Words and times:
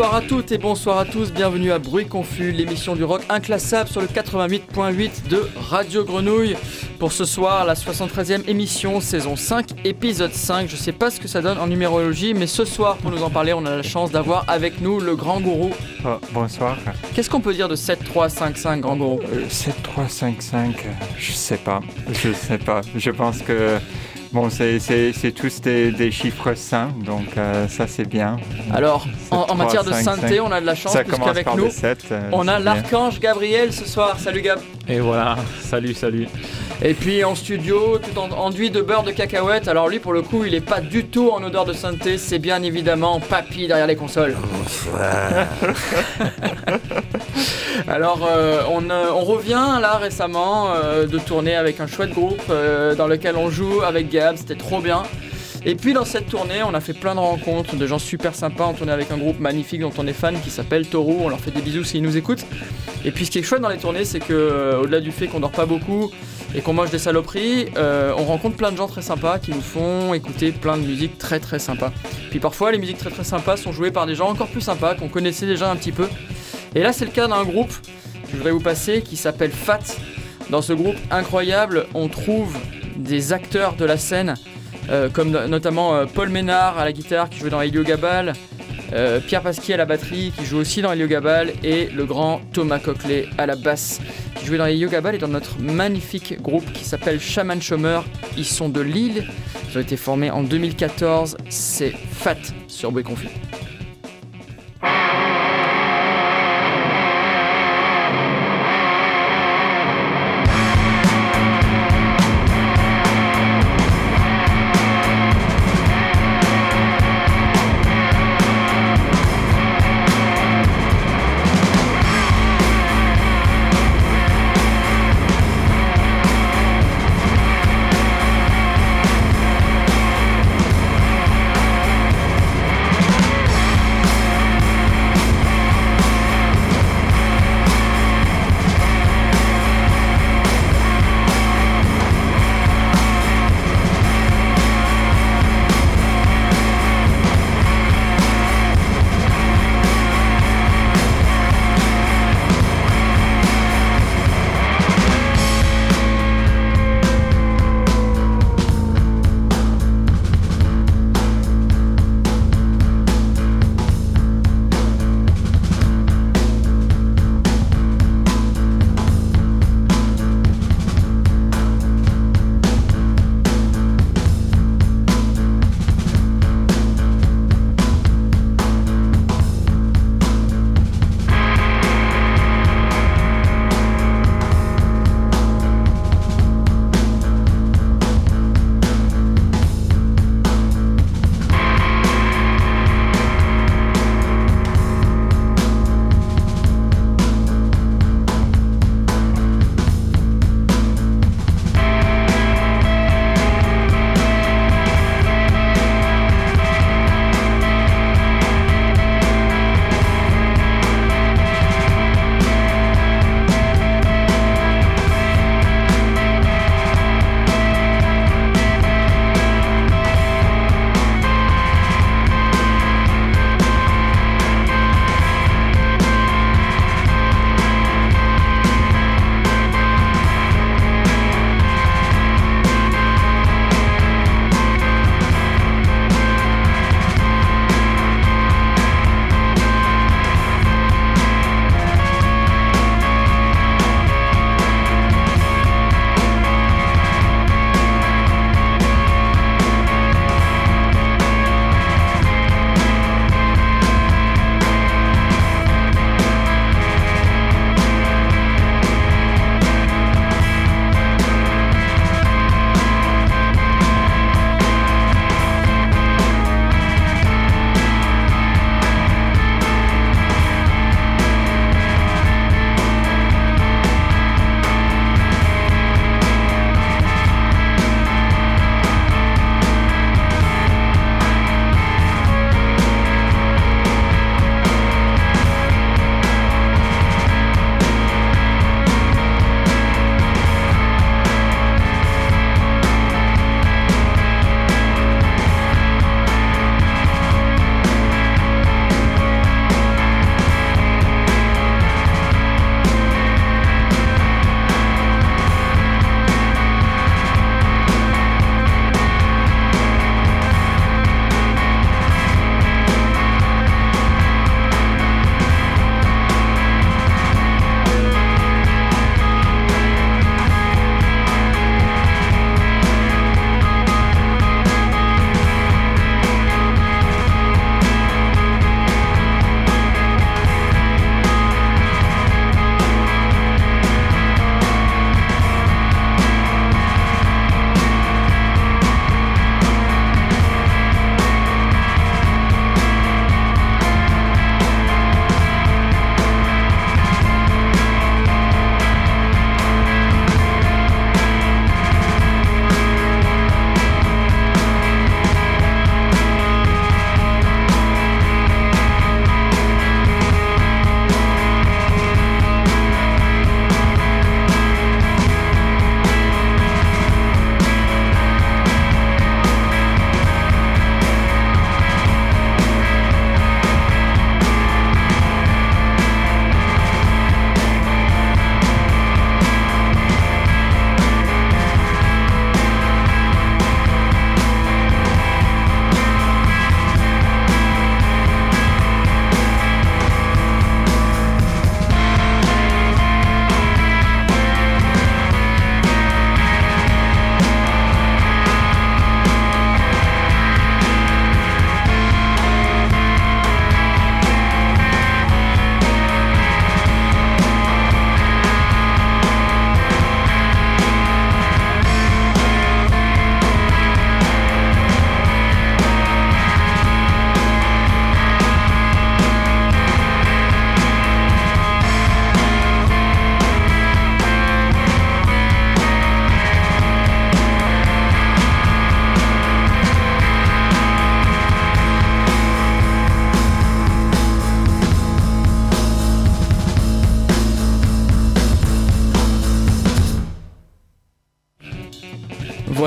Bonsoir 0.00 0.16
à 0.16 0.22
toutes 0.22 0.50
et 0.50 0.56
bonsoir 0.56 0.96
à 0.96 1.04
tous, 1.04 1.30
bienvenue 1.30 1.72
à 1.72 1.78
Bruit 1.78 2.06
Confus, 2.06 2.52
l'émission 2.52 2.96
du 2.96 3.04
rock 3.04 3.20
inclassable 3.28 3.90
sur 3.90 4.00
le 4.00 4.06
88.8 4.06 5.28
de 5.28 5.46
Radio 5.68 6.04
Grenouille. 6.04 6.56
Pour 6.98 7.12
ce 7.12 7.26
soir, 7.26 7.66
la 7.66 7.74
73e 7.74 8.48
émission, 8.48 9.02
saison 9.02 9.36
5, 9.36 9.84
épisode 9.84 10.32
5. 10.32 10.70
Je 10.70 10.76
sais 10.76 10.92
pas 10.92 11.10
ce 11.10 11.20
que 11.20 11.28
ça 11.28 11.42
donne 11.42 11.58
en 11.58 11.66
numérologie, 11.66 12.32
mais 12.32 12.46
ce 12.46 12.64
soir, 12.64 12.96
pour 12.96 13.10
nous 13.10 13.22
en 13.22 13.28
parler, 13.28 13.52
on 13.52 13.66
a 13.66 13.76
la 13.76 13.82
chance 13.82 14.10
d'avoir 14.10 14.46
avec 14.48 14.80
nous 14.80 15.00
le 15.00 15.16
grand 15.16 15.38
gourou. 15.38 15.70
Oh, 16.06 16.16
bonsoir. 16.32 16.78
Qu'est-ce 17.14 17.28
qu'on 17.28 17.42
peut 17.42 17.52
dire 17.52 17.68
de 17.68 17.76
7-3-5-5, 17.76 18.80
grand 18.80 18.96
gourou? 18.96 19.20
Euh, 19.34 19.50
7, 19.50 19.82
3, 19.82 20.08
5, 20.08 20.40
5, 20.40 20.86
euh, 20.86 20.88
je 21.18 21.32
sais 21.32 21.58
pas. 21.58 21.82
Je 22.10 22.32
sais 22.32 22.56
pas. 22.56 22.80
Je 22.96 23.10
pense 23.10 23.42
que. 23.42 23.78
Bon, 24.32 24.48
c'est- 24.48 24.78
c'est 24.78 25.12
c'est 25.12 25.32
tous 25.32 25.60
des, 25.60 25.90
des 25.90 26.12
chiffres 26.12 26.54
sains, 26.54 26.90
donc 27.04 27.36
euh, 27.36 27.66
ça 27.66 27.88
c'est 27.88 28.04
bien. 28.08 28.36
Alors, 28.72 29.04
en, 29.32 29.38
en 29.38 29.46
7, 29.48 29.56
matière 29.56 29.82
de 29.82 29.90
3, 29.90 30.02
5, 30.02 30.14
sainteté, 30.16 30.36
5. 30.36 30.42
on 30.46 30.52
a 30.52 30.60
de 30.60 30.66
la 30.66 30.74
chance, 30.76 30.96
puisqu'avec 31.04 31.46
nous, 31.56 31.64
le 31.64 31.70
7. 31.70 32.04
euh, 32.12 32.30
on 32.32 32.46
a 32.46 32.60
l'archange 32.60 33.18
Gabriel 33.18 33.72
ce 33.72 33.86
soir. 33.88 34.20
Salut 34.20 34.40
Gab. 34.42 34.60
Et 34.86 35.00
voilà, 35.00 35.36
salut, 35.62 35.94
salut. 35.94 36.28
Et 36.82 36.94
puis 36.94 37.24
en 37.24 37.34
studio, 37.34 37.98
tout 37.98 38.18
en 38.18 38.30
enduit 38.30 38.70
de 38.70 38.80
beurre 38.80 39.02
de 39.02 39.10
cacahuète. 39.10 39.68
Alors 39.68 39.88
lui, 39.88 39.98
pour 39.98 40.14
le 40.14 40.22
coup, 40.22 40.46
il 40.46 40.54
est 40.54 40.62
pas 40.62 40.80
du 40.80 41.04
tout 41.04 41.28
en 41.30 41.42
odeur 41.42 41.66
de 41.66 41.74
sainteté. 41.74 42.16
C'est 42.16 42.38
bien 42.38 42.62
évidemment 42.62 43.20
Papy 43.20 43.66
derrière 43.66 43.86
les 43.86 43.96
consoles. 43.96 44.34
Alors 47.86 48.26
euh, 48.26 48.62
on, 48.70 48.88
euh, 48.88 49.10
on 49.14 49.24
revient 49.24 49.78
là 49.80 49.98
récemment 49.98 50.72
euh, 50.74 51.06
de 51.06 51.18
tourner 51.18 51.54
avec 51.54 51.80
un 51.80 51.86
chouette 51.86 52.12
groupe 52.12 52.50
dans 52.96 53.06
lequel 53.06 53.36
on 53.36 53.50
joue 53.50 53.82
avec 53.82 54.08
Gab. 54.08 54.36
C'était 54.36 54.54
trop 54.54 54.80
bien. 54.80 55.02
Et 55.66 55.74
puis 55.74 55.92
dans 55.92 56.06
cette 56.06 56.30
tournée, 56.30 56.62
on 56.64 56.72
a 56.72 56.80
fait 56.80 56.94
plein 56.94 57.14
de 57.14 57.20
rencontres 57.20 57.76
de 57.76 57.86
gens 57.86 57.98
super 57.98 58.34
sympas. 58.34 58.66
On 58.66 58.72
tournait 58.72 58.92
avec 58.92 59.10
un 59.10 59.18
groupe 59.18 59.38
magnifique 59.38 59.82
dont 59.82 59.92
on 59.98 60.06
est 60.06 60.14
fan 60.14 60.40
qui 60.40 60.48
s'appelle 60.48 60.86
Toru. 60.86 61.16
On 61.20 61.28
leur 61.28 61.40
fait 61.40 61.50
des 61.50 61.60
bisous 61.60 61.84
s'ils 61.84 62.02
nous 62.02 62.16
écoutent. 62.16 62.46
Et 63.04 63.10
puis 63.10 63.26
ce 63.26 63.30
qui 63.30 63.38
est 63.38 63.42
chouette 63.42 63.60
dans 63.60 63.68
les 63.68 63.76
tournées, 63.76 64.06
c'est 64.06 64.20
que 64.20 64.78
au-delà 64.82 65.00
du 65.00 65.12
fait 65.12 65.26
qu'on 65.26 65.40
dort 65.40 65.50
pas 65.50 65.66
beaucoup 65.66 66.10
et 66.54 66.60
qu'on 66.62 66.72
mange 66.72 66.90
des 66.90 66.98
saloperies, 66.98 67.66
euh, 67.76 68.12
on 68.16 68.24
rencontre 68.24 68.56
plein 68.56 68.72
de 68.72 68.76
gens 68.76 68.88
très 68.88 69.02
sympas 69.02 69.38
qui 69.38 69.52
nous 69.52 69.60
font 69.60 70.14
écouter 70.14 70.50
plein 70.52 70.76
de 70.76 70.82
musiques 70.82 71.16
très 71.18 71.38
très 71.40 71.58
sympas. 71.58 71.92
Puis 72.30 72.40
parfois, 72.40 72.72
les 72.72 72.78
musiques 72.78 72.98
très 72.98 73.10
très 73.10 73.24
sympas 73.24 73.56
sont 73.56 73.72
jouées 73.72 73.90
par 73.92 74.06
des 74.06 74.14
gens 74.14 74.28
encore 74.28 74.48
plus 74.48 74.60
sympas 74.60 74.94
qu'on 74.94 75.08
connaissait 75.08 75.46
déjà 75.46 75.70
un 75.70 75.76
petit 75.76 75.92
peu. 75.92 76.08
Et 76.74 76.82
là, 76.82 76.92
c'est 76.92 77.04
le 77.04 77.10
cas 77.12 77.28
d'un 77.28 77.44
groupe 77.44 77.70
que 78.24 78.30
je 78.32 78.36
voudrais 78.36 78.52
vous 78.52 78.60
passer 78.60 79.02
qui 79.02 79.16
s'appelle 79.16 79.50
Fat. 79.52 79.80
Dans 80.50 80.62
ce 80.62 80.72
groupe 80.72 80.96
incroyable, 81.10 81.86
on 81.94 82.08
trouve 82.08 82.56
des 82.96 83.32
acteurs 83.32 83.74
de 83.74 83.84
la 83.84 83.96
scène, 83.96 84.34
euh, 84.90 85.08
comme 85.08 85.30
no- 85.30 85.46
notamment 85.46 85.94
euh, 85.94 86.06
Paul 86.12 86.28
Ménard 86.28 86.78
à 86.78 86.84
la 86.84 86.92
guitare 86.92 87.30
qui 87.30 87.38
jouait 87.38 87.50
dans 87.50 87.60
Helio 87.60 87.84
Gabal, 87.84 88.32
euh, 88.92 89.20
Pierre 89.20 89.42
Pasquier 89.42 89.74
à 89.74 89.76
la 89.76 89.84
batterie 89.84 90.32
qui 90.36 90.44
joue 90.44 90.58
aussi 90.58 90.82
dans 90.82 90.92
Helio 90.92 91.06
Gabal, 91.06 91.52
et 91.62 91.86
le 91.86 92.04
grand 92.04 92.40
Thomas 92.52 92.78
Coquelet 92.78 93.26
à 93.38 93.46
la 93.46 93.56
basse 93.56 94.00
qui 94.36 94.46
jouait 94.46 94.58
dans 94.58 94.66
Helio 94.66 94.88
Gabal 94.88 95.14
et 95.14 95.18
dans 95.18 95.28
notre 95.28 95.60
magnifique 95.60 96.40
groupe 96.40 96.70
qui 96.72 96.84
s'appelle 96.84 97.20
Shaman 97.20 97.60
Chômeur. 97.60 98.04
Ils 98.36 98.44
sont 98.44 98.68
de 98.68 98.80
Lille, 98.80 99.26
ils 99.70 99.78
ont 99.78 99.80
été 99.80 99.96
formés 99.96 100.30
en 100.30 100.42
2014, 100.42 101.36
c'est 101.48 101.92
Fat 102.12 102.36
sur 102.68 102.90
Bruit 102.92 103.04
Confus. 103.04 103.28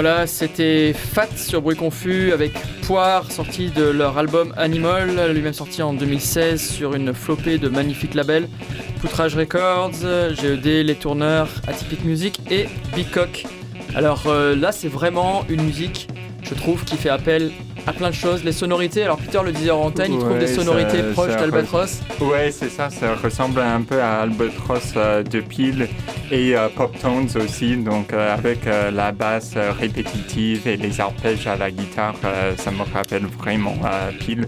Voilà, 0.06 0.28
c'était 0.28 0.92
Fat 0.92 1.30
sur 1.38 1.62
Bruit 1.62 1.78
Confus 1.78 2.34
avec 2.34 2.52
Poire, 2.86 3.32
sorti 3.32 3.70
de 3.70 3.86
leur 3.86 4.18
album 4.18 4.54
Animal, 4.58 5.32
lui-même 5.32 5.54
sorti 5.54 5.82
en 5.82 5.94
2016 5.94 6.62
sur 6.62 6.94
une 6.94 7.14
flopée 7.14 7.58
de 7.58 7.70
magnifiques 7.70 8.14
labels 8.14 8.50
Poutrage 9.00 9.38
Records, 9.38 9.94
GED, 10.36 10.86
Les 10.86 10.96
Tourneurs, 10.96 11.48
Atypique 11.68 12.04
Music 12.04 12.42
et 12.52 12.66
Bicock. 12.94 13.46
Alors 13.96 14.24
euh, 14.28 14.58
là, 14.58 14.74
c'est 14.74 14.90
vraiment 14.90 15.46
une 15.48 15.64
musique, 15.64 16.10
je 16.42 16.54
trouve, 16.54 16.84
qui 16.84 16.98
fait 16.98 17.08
appel 17.08 17.54
à 17.88 17.94
plein 17.94 18.10
de 18.10 18.16
choses. 18.16 18.44
Les 18.44 18.52
sonorités, 18.52 19.04
alors 19.04 19.18
Peter 19.18 19.40
le 19.44 19.52
disait 19.52 19.72
en 19.72 19.82
antenne, 19.82 20.14
il 20.14 20.20
trouve 20.20 20.40
des 20.40 20.48
sonorités 20.48 21.04
proches 21.14 21.36
d'Albatros. 21.36 22.02
Ouais, 22.22 22.52
c'est 22.52 22.70
ça, 22.70 22.90
ça 22.90 23.16
ressemble 23.16 23.60
un 23.60 23.82
peu 23.82 24.02
à 24.02 24.22
Albatros 24.22 24.94
euh, 24.96 25.24
de 25.24 25.42
Peel 25.42 25.88
et 26.32 26.56
euh, 26.56 26.70
Pop 26.70 26.98
Tones 27.00 27.30
aussi, 27.36 27.78
donc 27.78 28.14
euh, 28.14 28.34
avec 28.34 28.60
la 28.66 29.12
basse 29.12 29.56
répétitive 29.80 30.68
et 30.68 30.78
les 30.78 31.00
arpèges 31.00 31.48
à 31.48 31.56
la 31.56 31.72
guitare, 31.72 32.16
ça 32.58 32.72
me 32.72 32.84
rappelle 32.94 33.26
vraiment 33.26 33.76
Peel. 34.26 34.48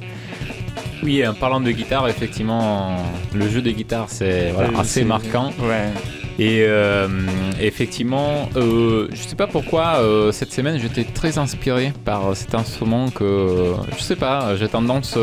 Oui, 1.04 1.26
en 1.28 1.34
parlant 1.34 1.60
de 1.60 1.72
guitare, 1.72 2.08
effectivement, 2.08 2.96
le 3.34 3.50
jeu 3.50 3.62
de 3.62 3.72
guitare 3.72 4.08
c'est 4.10 4.54
assez 4.78 5.04
marquant. 5.04 5.52
Ouais. 5.60 5.92
Et 6.38 6.64
euh, 6.64 7.08
effectivement, 7.62 8.50
euh, 8.58 9.08
je 9.12 9.22
sais 9.22 9.38
pas 9.38 9.48
pourquoi 9.48 10.00
euh, 10.00 10.34
cette 10.34 10.52
semaine 10.52 10.78
j'étais 10.80 11.06
très 11.06 11.38
inspiré 11.38 11.94
par 12.04 12.36
cet 12.36 12.54
instrument 12.56 13.10
que 13.10 13.74
je 13.98 14.04
sais 14.04 14.18
pas, 14.18 14.58
j'ai 14.58 14.68
tendance 14.68 15.18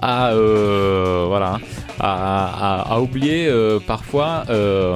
à 0.00 0.32
voilà 0.34 1.58
à, 1.98 3.00
oublier 3.00 3.50
parfois, 3.86 4.44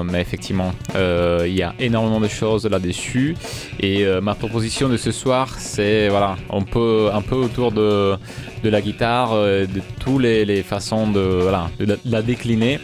mais 0.04 0.20
effectivement 0.20 0.72
il 0.94 1.52
y 1.52 1.62
a 1.62 1.74
énormément 1.80 2.20
de 2.20 2.28
choses 2.28 2.66
là-dessus. 2.66 3.36
Et 3.80 4.06
ma 4.22 4.34
proposition 4.34 4.88
de 4.88 4.96
ce 4.96 5.10
soir, 5.10 5.56
c'est 5.58 6.08
voilà, 6.08 6.36
on 6.48 6.62
peut 6.62 7.08
un 7.12 7.22
peu 7.22 7.34
autour 7.34 7.72
de 7.72 8.14
de 8.62 8.68
la 8.68 8.80
guitare, 8.82 9.34
de 9.34 9.80
toutes 9.98 10.22
les, 10.22 10.44
les 10.44 10.62
façons 10.62 11.10
de, 11.10 11.20
voilà, 11.20 11.70
de 11.78 11.98
la 12.04 12.22
décliner. 12.22 12.78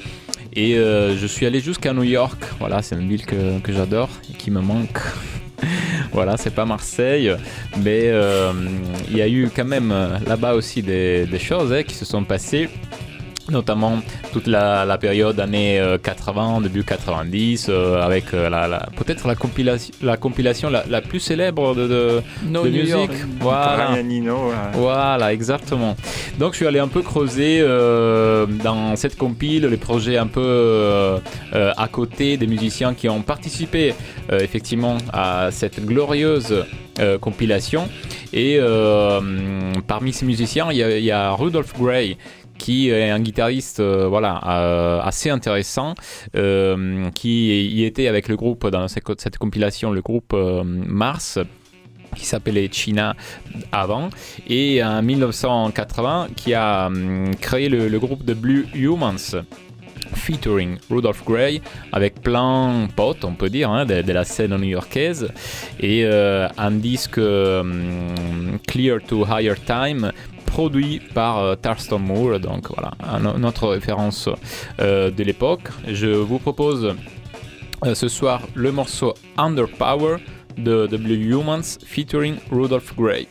Et 0.57 0.79
euh, 0.79 1.19
je 1.19 1.27
suis 1.27 1.45
allé 1.45 1.61
jusqu'à 1.61 1.93
New 1.93 2.03
York. 2.03 2.43
Voilà, 2.59 2.81
c'est 2.81 2.97
une 2.97 3.09
ville 3.09 3.27
que, 3.27 3.61
j'adore 3.69 4.09
et 4.31 4.33
qui 4.33 4.51
me 4.51 4.63
manque. 4.63 4.99
voilà, 6.13 6.39
c'est 6.39 6.55
pas 6.55 6.65
Marseille, 6.65 7.31
mais 7.83 8.05
euh, 8.05 8.53
il 9.11 9.19
y 9.19 9.23
a 9.23 9.29
eu 9.29 9.51
quand 9.55 9.67
même 9.67 9.93
euh, 9.93 10.19
là-bas 10.27 10.55
aussi 10.55 10.83
des, 10.83 11.27
des 11.27 11.39
choses 11.39 11.75
hein, 11.75 11.83
qui 11.83 11.95
se 11.95 12.07
sont 12.07 12.25
passées 12.25 12.71
notamment 13.50 13.99
toute 14.33 14.47
la, 14.47 14.99
période 14.99 15.38
années 15.41 15.81
80, 16.03 16.62
début 16.62 16.85
90, 16.85 17.71
avec 18.00 18.33
la, 18.33 18.88
peut-être 18.97 19.26
la 19.29 19.35
compilation, 19.35 19.95
la, 20.03 20.17
compilation 20.17 20.71
la, 20.71 21.00
plus 21.00 21.21
célèbre 21.21 21.75
de, 21.75 22.23
de, 22.43 22.69
musique. 22.69 23.11
Voilà. 23.41 23.99
voilà, 24.73 25.33
exactement. 25.33 25.97
Donc 26.38 26.53
je 26.53 26.57
suis 26.59 26.67
allé 26.67 26.79
un 26.79 26.88
peu 26.88 27.03
creuser 27.03 27.61
euh, 27.61 28.47
dans 28.47 28.97
cette 28.97 29.17
compile 29.17 29.67
les 29.67 29.76
projets 29.76 30.17
un 30.17 30.26
peu 30.26 30.41
euh, 30.43 31.19
euh, 31.55 31.73
à 31.76 31.88
côté 31.88 32.37
des 32.37 32.47
musiciens 32.47 32.95
qui 32.95 33.09
ont 33.09 33.23
participé 33.23 33.95
effectivement 34.31 34.99
à 35.12 35.49
cette 35.50 35.85
glorieuse 35.85 36.65
compilation. 37.21 37.88
Et 38.33 38.59
parmi 39.87 40.12
ces 40.12 40.26
musiciens, 40.26 40.69
il 40.71 40.79
y, 40.79 41.11
a 41.11 41.31
Rudolph 41.33 41.75
Gray 41.79 42.17
qui 42.59 42.91
est 42.91 43.11
un 43.11 43.21
guitariste 43.21 43.81
voilà 43.81 44.37
assez 45.05 45.31
intéressant 45.31 45.95
qui 47.15 47.67
y 47.67 47.85
était 47.85 48.09
avec 48.09 48.29
le 48.29 48.37
groupe 48.37 48.69
dans 48.69 48.89
cette, 48.89 49.39
compilation 49.39 49.91
le 49.91 50.01
groupe 50.01 50.35
Mars 50.65 51.39
qui 52.17 52.27
s'appelait 52.27 52.69
China 52.73 53.15
avant, 53.73 54.11
et 54.49 54.83
en 54.83 55.03
1980 55.03 56.29
qui 56.35 56.55
a 56.55 56.91
créé 57.41 57.69
le, 57.69 57.99
groupe 57.99 58.25
de 58.25 58.35
Blue 58.35 58.67
Humans 58.75 59.45
featuring 60.15 60.79
Rudolph 60.91 61.25
Gray 61.25 61.61
avec 61.93 62.21
plein 62.21 62.89
potes, 62.95 63.25
on 63.25 63.35
peut 63.35 63.51
dire, 63.51 63.71
hein, 63.71 63.85
de, 63.85 64.13
la 64.13 64.25
scène 64.25 64.57
new-yorkaise 64.57 65.33
et 65.81 66.05
euh, 66.05 66.49
un 66.57 66.71
disque 66.71 67.21
Clear 68.67 68.99
to 69.07 69.25
Higher 69.27 69.55
Time 69.67 70.13
produit 70.47 71.00
par 71.15 71.38
euh, 71.38 71.55
Moore, 71.99 72.41
donc 72.41 72.69
voilà, 72.69 72.93
notre 73.38 73.69
référence 73.69 74.29
euh, 74.81 75.11
de 75.11 75.23
l'époque. 75.23 75.69
Je 75.87 76.09
vous 76.09 76.38
propose 76.38 76.95
ce 77.93 78.09
soir 78.09 78.41
le 78.55 78.73
morceau 78.73 79.15
Underpower 79.37 80.17
The 80.57 80.88
W 80.91 81.15
Humans 81.15 81.79
featuring 81.85 82.37
Rudolph 82.50 82.97
Gray. 82.97 83.29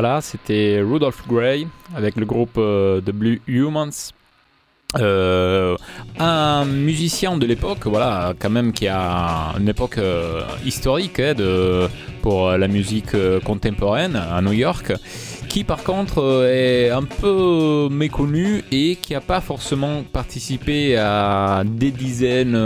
Voilà, 0.00 0.22
c'était 0.22 0.80
Rudolph 0.80 1.28
Gray 1.28 1.68
avec 1.94 2.16
le 2.16 2.24
groupe 2.24 2.54
The 2.54 3.10
Blue 3.10 3.42
Humans. 3.46 4.14
Euh, 4.98 5.76
un 6.18 6.64
musicien 6.64 7.36
de 7.36 7.44
l'époque, 7.44 7.84
voilà, 7.84 8.32
quand 8.38 8.48
même 8.48 8.72
qui 8.72 8.88
a 8.88 9.54
une 9.60 9.68
époque 9.68 9.98
euh, 9.98 10.40
historique 10.64 11.20
hein, 11.20 11.34
de, 11.34 11.86
pour 12.22 12.50
la 12.52 12.66
musique 12.66 13.14
euh, 13.14 13.40
contemporaine 13.40 14.16
à 14.16 14.40
New 14.40 14.52
York, 14.52 14.90
qui 15.50 15.64
par 15.64 15.82
contre 15.82 16.46
est 16.48 16.90
un 16.90 17.02
peu 17.02 17.88
méconnu 17.90 18.62
et 18.70 18.94
qui 18.94 19.14
n'a 19.14 19.20
pas 19.20 19.40
forcément 19.40 20.04
participé 20.04 20.96
à 20.96 21.64
des 21.66 21.90
dizaines 21.90 22.56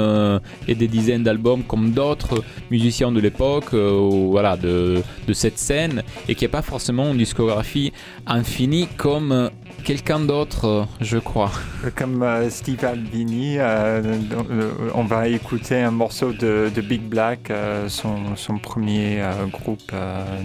et 0.69 0.75
des 0.75 0.87
dizaines 0.87 1.23
d'albums 1.23 1.63
comme 1.63 1.93
d'autres 1.93 2.45
musiciens 2.71 3.11
de 3.11 3.21
l'époque, 3.21 3.73
voilà, 3.73 4.59
de, 4.59 5.03
de, 5.27 5.33
cette 5.33 5.59
scène, 5.59 6.03
et 6.29 6.35
qui 6.35 6.45
n'a 6.45 6.51
pas 6.51 6.61
forcément 6.61 7.11
une 7.11 7.17
discographie 7.17 7.91
infinie 8.27 8.87
comme 8.99 9.51
quelqu'un 9.85 10.21
d'autre, 10.21 10.89
je 11.01 11.19
crois. 11.19 11.53
Comme 11.95 12.23
euh, 12.23 12.49
Steve 12.49 12.85
Albini, 12.85 13.59
euh, 13.59 14.03
euh, 14.51 14.71
on 14.95 15.05
va 15.05 15.29
écouter 15.29 15.77
un 15.77 15.91
morceau 15.91 16.33
de, 16.33 16.71
Big 16.81 17.03
Black, 17.03 17.53
son, 17.89 18.37
son, 18.37 18.59
premier 18.59 19.23
groupe 19.53 19.93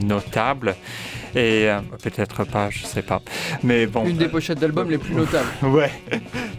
notable. 0.04 0.76
Et 1.36 1.70
peut-être 2.04 2.44
pas, 2.44 2.70
je 2.70 2.86
sais 2.86 3.02
pas. 3.02 3.22
Mais 3.64 3.86
bon. 3.86 4.06
Une 4.06 4.18
des 4.18 4.28
pochettes 4.28 4.60
d'albums 4.60 4.90
les 4.90 4.98
plus 4.98 5.14
notables. 5.14 5.48
ouais. 5.64 5.92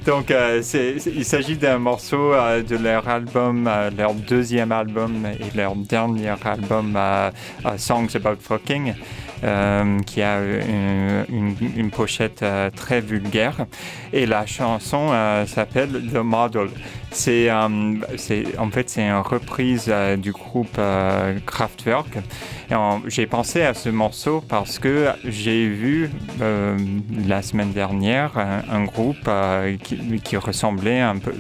Donc, 0.07 0.33
il 0.33 1.25
s'agit 1.25 1.57
d'un 1.57 1.79
morceau 1.79 2.33
de 2.33 2.77
leur 2.77 3.09
album, 3.09 3.71
leur 3.97 4.15
deuxième 4.15 4.73
album 4.73 5.27
et 5.27 5.57
leur 5.57 5.77
dernier 5.77 6.35
album, 6.45 6.99
Songs 7.77 8.09
About 8.15 8.41
Fucking. 8.41 8.95
Euh, 9.43 10.01
qui 10.01 10.21
a 10.21 10.39
une, 11.31 11.55
une, 11.77 11.91
pochette 11.91 12.43
euh, 12.43 12.69
très 12.69 13.01
vulgaire. 13.01 13.65
Et 14.13 14.27
la 14.27 14.45
chanson 14.45 15.09
euh, 15.13 15.47
s'appelle 15.47 16.11
The 16.13 16.17
Model. 16.17 16.69
C'est, 17.13 17.51
en 17.51 18.71
fait 18.71 18.89
c'est 18.89 19.03
une 19.03 19.21
reprise 19.21 19.93
du 20.19 20.33
groupe 20.33 20.81
Kraftwerk. 21.47 22.19
j'ai 23.07 23.27
pensé 23.27 23.63
à 23.63 23.75
ce 23.75 23.89
morceau 23.89 24.43
parce 24.49 24.79
que 24.79 25.09
j'ai 25.25 25.69
vu 25.69 26.11
la 27.27 27.43
semaine 27.43 27.73
dernière 27.73 28.39
un, 28.39 28.85
groupe 28.85 29.29
qui, 29.83 30.37
ressemblait 30.37 31.01
un 31.01 31.19
peu, 31.19 31.33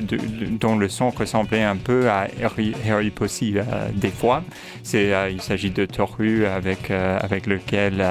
dont 0.61 0.77
le 0.77 0.89
son 0.89 1.11
ressemblait 1.11 1.62
un 1.62 1.77
peu 1.77 2.11
à 2.11 2.27
Harry, 2.43 2.75
Harry 2.89 3.11
Possy 3.11 3.55
des 3.95 4.11
fois. 4.11 4.43
C'est, 4.83 5.12
il 5.31 5.41
s'agit 5.41 5.71
de 5.71 5.87
Toru 5.87 6.47
avec, 6.47 6.91
avec 6.91 7.47
lequel 7.47 8.05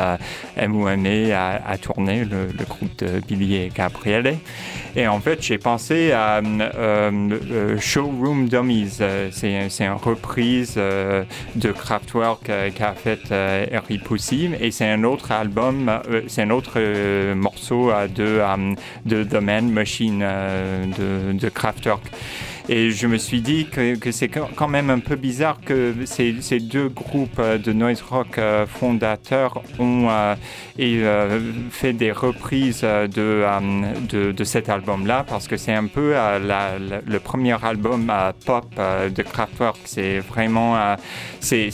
MOME 0.68 1.32
a, 1.32 1.62
a, 1.68 1.78
tourné, 1.78 2.26
le, 2.26 2.48
groupe 2.66 2.98
de 3.00 3.20
Billy 3.28 3.56
et 3.56 3.70
Gabriele. 3.70 4.38
Et 4.96 5.08
en 5.08 5.20
fait, 5.20 5.42
j'ai 5.42 5.58
pensé 5.58 6.12
à 6.12 6.38
euh, 6.38 6.42
euh, 6.78 7.40
Showroom 7.80 8.50
Dummies. 8.50 9.00
C'est 9.32 9.70
une 9.80 9.92
reprise 9.94 10.76
euh, 10.78 11.24
de 11.56 11.72
Kraftwerk 11.72 12.52
qu'a 12.76 12.94
fait 12.94 13.32
Harry 13.32 13.98
Pussy. 13.98 14.50
Et 14.60 14.72
c'est 14.72 14.90
un 14.90 15.04
autre 15.04 15.32
album, 15.32 15.92
c'est 16.28 16.44
un 16.44 16.50
autre 16.50 16.80
morceau 17.34 17.92
de, 18.16 18.42
de 19.06 19.24
The 19.24 19.42
Man 19.42 19.70
Machine 19.70 20.20
de, 20.20 21.34
de 21.34 21.50
Kraftwerk. 21.50 22.04
Et 22.72 22.92
je 22.92 23.08
me 23.08 23.18
suis 23.18 23.42
dit 23.42 23.66
que, 23.66 24.12
c'est 24.12 24.28
quand 24.28 24.68
même 24.68 24.92
un 24.92 25.00
peu 25.00 25.16
bizarre 25.16 25.60
que 25.66 25.96
ces, 26.06 26.36
ces 26.40 26.60
deux 26.60 26.88
groupes 26.88 27.40
euh, 27.40 27.58
de 27.58 27.74
noise 27.74 28.04
rock 28.04 28.38
euh, 28.38 28.68
fondateurs 28.68 29.64
ont 29.80 30.08
euh, 30.08 31.40
fait 31.72 31.94
des 31.94 32.12
reprises 32.12 32.82
de, 32.82 34.32
de, 34.32 34.44
cet 34.44 34.70
album-là 34.70 35.26
parce 35.28 35.48
que 35.48 35.58
c'est 35.58 35.74
un 35.74 35.88
peu 35.88 36.14
le 36.14 37.18
premier 37.18 37.56
album 37.66 38.14
pop 38.46 38.68
de 38.78 39.22
Kraftwerk. 39.24 39.80
C'est 39.86 40.20
vraiment, 40.20 40.96
c'est, 41.40 41.72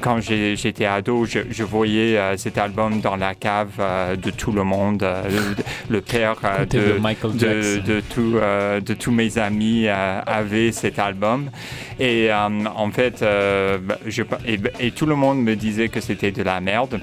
quand 0.00 0.20
j'étais 0.20 0.86
ado, 0.86 1.26
je, 1.26 1.62
voyais 1.62 2.18
cet 2.36 2.56
album 2.56 3.00
dans 3.00 3.16
la 3.16 3.34
cave 3.34 4.16
de 4.16 4.30
tout 4.30 4.52
le 4.52 4.64
monde, 4.64 5.06
le 5.90 6.00
père 6.00 6.36
de, 6.70 6.98
de, 7.32 7.80
de, 7.80 8.00
tout, 8.00 8.32
de 8.32 8.94
tous 8.94 9.12
mes 9.12 9.38
amis 9.38 9.73
avait 9.88 10.72
cet 10.72 10.98
album. 10.98 11.50
Et 11.98 12.30
euh, 12.30 12.48
en 12.74 12.90
fait, 12.90 13.22
euh, 13.22 13.78
bah, 13.78 13.98
et, 14.80 14.90
tout 14.90 15.06
le 15.06 15.14
monde 15.14 15.42
me 15.42 15.54
disait 15.56 15.88
que 15.88 16.00
c'était 16.00 16.32
de 16.32 16.42
la 16.42 16.60
merde. 16.60 17.00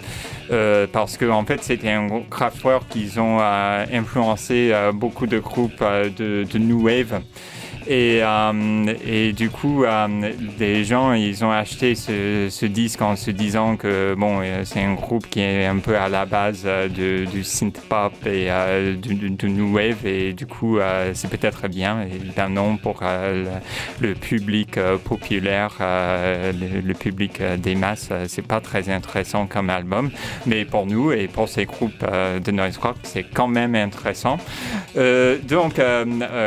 Euh, 0.52 0.86
parce 0.92 1.16
que 1.16 1.30
en 1.30 1.46
fait 1.46 1.64
c'était 1.64 1.92
un 1.92 2.10
Kraftwerk 2.30 2.84
qui 2.90 3.08
ont 3.18 3.40
influencé 3.40 4.74
beaucoup 4.94 5.26
de 5.26 5.40
groupes 5.40 5.82
de 5.82 6.58
New 6.58 6.84
Wave 6.84 7.22
et, 7.88 8.20
euh, 8.22 8.94
et 9.06 9.34
du 9.34 9.50
coup, 9.50 9.84
euh, 9.84 10.08
des 10.58 10.84
gens, 10.84 11.14
ils 11.14 11.44
ont 11.44 11.52
acheté 11.52 11.96
ce, 11.96 12.66
disque 12.66 13.02
en 13.02 13.16
se 13.16 13.32
disant 13.32 13.76
que 13.76 14.14
bon, 14.16 14.40
euh, 14.42 14.62
c'est 14.66 14.82
un 14.82 14.94
groupe 14.94 15.28
qui 15.30 15.42
est 15.42 15.66
un 15.66 15.78
peu 15.78 15.98
à 15.98 16.08
la 16.08 16.26
base 16.26 16.68
du 16.90 17.44
synth 17.44 17.82
pop 17.90 18.14
et 18.26 18.50
du, 18.98 19.50
new 19.50 19.74
wave. 19.74 20.06
Et 20.06 20.34
du 20.34 20.46
coup, 20.46 20.80
c'est 21.14 21.30
peut-être 21.30 21.68
bien. 21.68 22.06
Ben 22.36 22.50
non, 22.50 22.78
pour 22.78 23.02
le, 24.00 24.14
public 24.14 24.80
populaire, 25.04 25.78
le, 25.80 26.94
public 26.94 27.42
des 27.58 27.76
masses, 27.76 28.10
c'est 28.28 28.46
pas 28.46 28.60
très 28.60 28.90
intéressant 28.90 29.48
comme 29.48 29.70
album. 29.70 30.12
Mais 30.46 30.66
pour 30.66 30.86
nous 30.86 31.12
et 31.12 31.28
pour 31.28 31.50
ces 31.50 31.66
groupes 31.66 32.06
de 32.06 32.52
noise 32.52 32.78
rock, 32.78 32.98
c'est 33.04 33.24
quand 33.24 33.48
même 33.48 33.76
intéressant. 33.76 34.38
donc, 34.96 35.82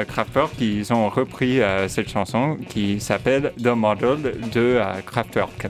Kraftwerk, 0.08 0.52
ils 0.60 0.92
ont 0.92 1.08
repris 1.24 1.60
euh, 1.60 1.88
cette 1.88 2.10
chanson 2.10 2.56
qui 2.68 3.00
s'appelle 3.00 3.52
The 3.62 3.68
Model 3.68 4.18
de 4.52 4.78
euh, 4.78 5.00
Kraftwerk. 5.06 5.68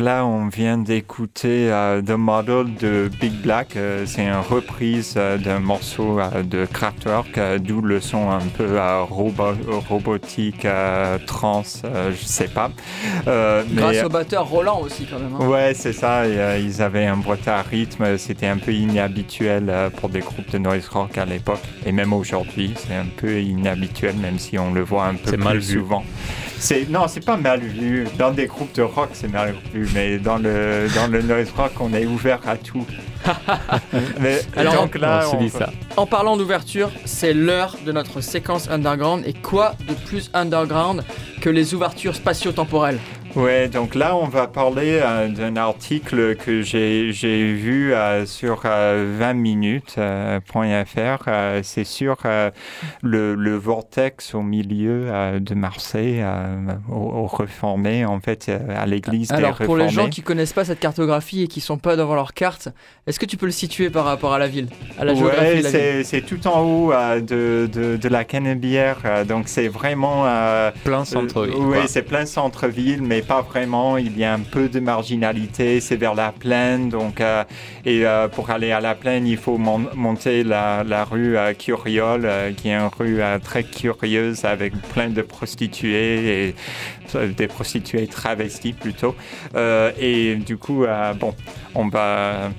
Là, 0.00 0.24
on 0.24 0.48
vient 0.48 0.78
d'écouter 0.78 1.70
euh, 1.70 2.02
The 2.02 2.10
Model 2.10 2.74
de 2.80 3.10
Big 3.20 3.32
Black. 3.34 3.76
Euh, 3.76 4.04
c'est 4.06 4.24
une 4.24 4.34
reprise 4.34 5.14
euh, 5.16 5.38
d'un 5.38 5.60
morceau 5.60 6.18
de 6.42 6.66
Kraftwerk, 6.66 7.38
d'où 7.60 7.80
le 7.80 8.00
son 8.00 8.30
un 8.30 8.40
peu 8.56 8.78
robotique, 9.88 10.66
trans, 11.26 11.62
je 11.84 12.24
sais 12.24 12.48
pas. 12.48 12.70
Grâce 13.26 14.02
au 14.04 14.08
batteur 14.08 14.48
Roland 14.48 14.80
aussi, 14.80 15.06
quand 15.06 15.18
même. 15.18 15.36
Hein. 15.38 15.46
Ouais, 15.46 15.74
c'est 15.74 15.92
ça. 15.92 16.26
ils 16.58 16.82
avaient 16.82 17.06
un 17.06 17.16
boîte 17.16 17.46
à 17.46 17.62
rythme. 17.62 18.16
C'était 18.18 18.46
un 18.46 18.58
peu 18.58 18.72
inhabituel 18.72 19.90
pour 19.96 20.08
des 20.08 20.20
groupes 20.20 20.50
de 20.50 20.58
noise 20.58 20.88
rock 20.88 21.18
à 21.18 21.24
l'époque. 21.24 21.62
Et 21.84 21.92
même 21.92 22.12
aujourd'hui, 22.12 22.74
c'est 22.76 22.94
un 22.94 23.06
peu 23.16 23.40
inhabituel, 23.40 24.16
même 24.16 24.38
si 24.38 24.58
on 24.58 24.72
le 24.72 24.82
voit 24.82 25.06
un 25.06 25.14
peu 25.14 25.32
plus 25.32 25.38
mal 25.38 25.62
souvent. 25.62 26.04
C'est 26.60 26.88
non, 26.90 27.08
c'est 27.08 27.24
pas 27.24 27.38
mal 27.38 27.60
vu. 27.60 28.06
Dans 28.18 28.32
des 28.32 28.46
groupes 28.46 28.74
de 28.74 28.82
rock, 28.82 29.08
c'est 29.14 29.28
mal 29.32 29.54
vu, 29.72 29.88
mais 29.94 30.18
dans 30.18 30.38
le 30.38 30.88
dans 30.94 31.06
le 31.06 31.22
noise 31.22 31.50
rock, 31.56 31.72
on 31.80 31.92
est 31.94 32.06
ouvert 32.06 32.40
à 32.46 32.56
tout. 32.56 32.86
mais 34.20 34.40
Alors, 34.56 34.74
donc 34.74 34.96
là, 34.96 35.28
on, 35.32 35.48
ça. 35.48 35.70
En 35.96 36.06
parlant 36.06 36.36
d'ouverture, 36.36 36.90
c'est 37.04 37.34
l'heure 37.34 37.76
de 37.84 37.92
notre 37.92 38.20
séquence 38.20 38.68
underground. 38.70 39.24
Et 39.26 39.34
quoi 39.34 39.74
de 39.88 39.94
plus 39.94 40.30
underground 40.32 41.04
que 41.40 41.50
les 41.50 41.74
ouvertures 41.74 42.14
spatio-temporelles? 42.14 42.98
Ouais, 43.36 43.68
donc 43.68 43.94
là, 43.94 44.16
on 44.16 44.26
va 44.26 44.48
parler 44.48 44.98
euh, 45.00 45.28
d'un 45.28 45.56
article 45.56 46.34
que 46.34 46.62
j'ai 46.62 47.12
vu 47.52 47.94
euh, 47.94 48.26
sur 48.26 48.62
20 48.62 48.70
euh, 48.70 49.34
minutes.fr. 49.34 51.28
C'est 51.62 51.84
sur 51.84 52.16
le, 53.02 53.34
le, 53.34 53.56
vortex 53.56 54.34
au 54.34 54.42
milieu 54.42 55.06
de 55.38 55.54
Marseille, 55.54 56.24
au, 56.90 57.26
Réformé, 57.26 58.04
en 58.04 58.20
fait, 58.20 58.50
à 58.74 58.86
l'église 58.86 59.30
Alors, 59.32 59.56
pour 59.58 59.76
les 59.76 59.88
gens 59.88 60.08
qui 60.08 60.22
connaissent 60.22 60.52
pas 60.52 60.64
cette 60.64 60.80
cartographie 60.80 61.44
et 61.44 61.46
qui 61.46 61.60
sont 61.60 61.78
pas 61.78 61.96
devant 61.96 62.14
leur 62.14 62.34
carte, 62.34 62.68
est-ce 63.06 63.20
que 63.20 63.26
tu 63.26 63.36
peux 63.36 63.46
le 63.46 63.52
situer 63.52 63.90
par 63.90 64.04
rapport 64.04 64.32
à 64.32 64.38
la 64.38 64.48
ville, 64.48 64.68
à 64.98 65.04
la 65.04 65.14
géographie 65.14 65.64
c'est 66.04 66.22
tout 66.22 66.46
en 66.46 66.62
haut 66.62 66.92
de, 66.92 67.68
de, 67.72 67.96
de, 67.96 68.08
la 68.08 68.24
Canebière. 68.24 69.24
donc, 69.26 69.48
c'est 69.48 69.68
vraiment... 69.68 70.24
plein 70.84 71.04
centre-ville. 71.04 71.54
oui, 71.58 71.78
c'est 71.86 72.02
plein 72.02 72.26
centre-ville, 72.26 73.02
mais 73.02 73.19
pas 73.22 73.42
vraiment. 73.42 73.96
Il 73.96 74.18
y 74.18 74.24
a 74.24 74.32
un 74.32 74.40
peu 74.40 74.68
de 74.68 74.80
marginalité. 74.80 75.80
C'est 75.80 75.96
vers 75.96 76.14
la 76.14 76.32
plaine. 76.32 76.88
Donc, 76.88 77.20
euh, 77.20 77.44
et 77.84 78.06
euh, 78.06 78.28
pour 78.28 78.50
aller 78.50 78.72
à 78.72 78.80
la 78.80 78.94
plaine, 78.94 79.26
il 79.26 79.36
faut 79.36 79.58
monter 79.58 80.44
la, 80.44 81.04
rue 81.04 81.36
euh, 81.36 81.54
Curiole, 81.54 82.28
qui 82.56 82.68
est 82.68 82.74
une 82.74 82.90
rue 82.98 83.20
très 83.42 83.64
curieuse 83.64 84.44
avec 84.44 84.74
plein 84.92 85.08
de 85.08 85.22
prostituées 85.22 86.48
et 86.48 86.54
des 87.36 87.48
prostituées 87.48 88.06
travesties 88.06 88.72
plutôt. 88.72 89.14
et 89.56 90.36
du 90.36 90.56
coup, 90.56 90.86
bon, 91.18 91.34
on 91.74 91.88
va 91.88 92.50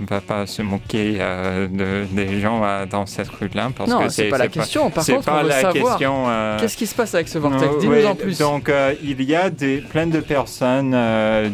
on 0.00 0.04
va 0.04 0.20
pas 0.20 0.46
se 0.46 0.62
moquer 0.62 1.16
euh, 1.20 1.68
de, 1.68 2.06
des 2.12 2.40
gens 2.40 2.62
euh, 2.64 2.86
dans 2.86 3.06
cette 3.06 3.28
rue-là 3.28 3.70
parce 3.76 3.90
non, 3.90 4.00
que 4.00 4.08
c'est 4.08 4.28
pas 4.28 4.38
la 4.38 4.48
question. 4.48 4.90
Par 4.90 5.04
contre, 5.04 5.24
pas 5.24 5.40
on 5.40 5.42
veut 5.42 5.48
la 5.48 5.60
savoir 5.60 5.96
question. 5.96 6.24
Euh, 6.28 6.58
qu'est-ce 6.58 6.76
qui 6.76 6.86
se 6.86 6.94
passe 6.94 7.14
avec 7.14 7.28
ce 7.28 7.38
vortex 7.38 7.78
Dis-nous 7.78 8.06
en 8.06 8.14
plus. 8.14 8.38
Donc, 8.38 8.70
il 9.02 9.22
y 9.22 9.34
a 9.34 9.50
des, 9.50 9.78
plein 9.78 10.06
de 10.06 10.20
personnes 10.20 10.92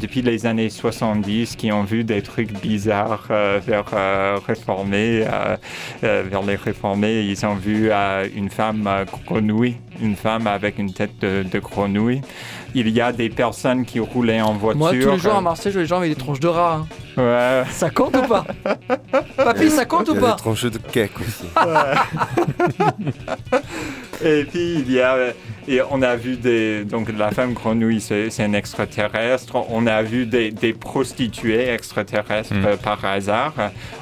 depuis 0.01 0.23
les 0.23 0.47
années 0.47 0.71
70 0.71 1.57
qui 1.57 1.73
ont 1.73 1.85
vu 1.85 2.05
des 2.05 2.23
trucs 2.23 2.53
bizarres 2.61 3.27
vers 3.29 3.85
réformés, 4.47 5.25
vers 6.03 6.43
les 6.43 6.57
réformés. 6.57 7.23
Ils 7.23 7.47
ont 7.47 7.55
vu 7.55 7.91
une 8.35 8.51
femme 8.51 8.89
grenouille, 9.27 9.77
une 10.01 10.17
femme 10.17 10.47
avec 10.47 10.79
une 10.79 10.93
tête 10.93 11.19
de, 11.21 11.43
de 11.43 11.59
grenouille 11.59 12.23
il 12.75 12.89
y 12.89 13.01
a 13.01 13.13
des 13.13 13.29
personnes 13.29 13.85
qui 13.85 14.01
roulaient 14.01 14.41
en 14.41 14.55
voiture. 14.55 14.79
Moi, 14.79 14.91
tous 14.91 15.11
les 15.11 15.19
jours 15.19 15.35
à 15.35 15.41
Marseille, 15.41 15.73
je 15.73 15.79
vois 15.79 15.83
des 15.83 15.89
gens 15.89 15.97
avec 15.99 16.11
des 16.11 16.17
tronches 16.17 16.41
de 16.41 16.49
rats. 16.49 16.85
Hein. 17.17 17.17
Ouais. 17.17 17.65
Ça 17.71 17.91
compte 17.91 18.17
ou 18.17 18.23
pas? 18.23 18.45
Papy, 19.37 19.71
ça 19.71 19.85
compte 19.85 20.09
ou 20.09 20.15
pas 20.15 20.33
Des 20.33 20.37
tronches 20.37 20.65
de 20.65 20.79
cake 20.79 21.21
aussi. 21.21 21.47
Et 24.25 24.45
puis, 24.45 24.75
il 24.81 24.93
y 24.93 25.01
a 25.01 25.33
et 25.69 25.81
on 25.89 26.03
a 26.03 26.17
vu 26.17 26.37
des. 26.37 26.85
Donc, 26.85 27.13
la 27.17 27.31
femme 27.31 27.53
grenouille, 27.53 28.01
c'est 28.01 28.43
un 28.43 28.55
extraterrestre. 28.55 29.55
On 29.71 29.87
a 29.87 30.03
vu 30.03 30.27
des, 30.27 30.51
des 30.51 30.73
prostituées 30.73 31.69
extraterrestres 31.69 32.55
hmm. 32.55 32.77
par 32.83 33.05
hasard. 33.05 33.55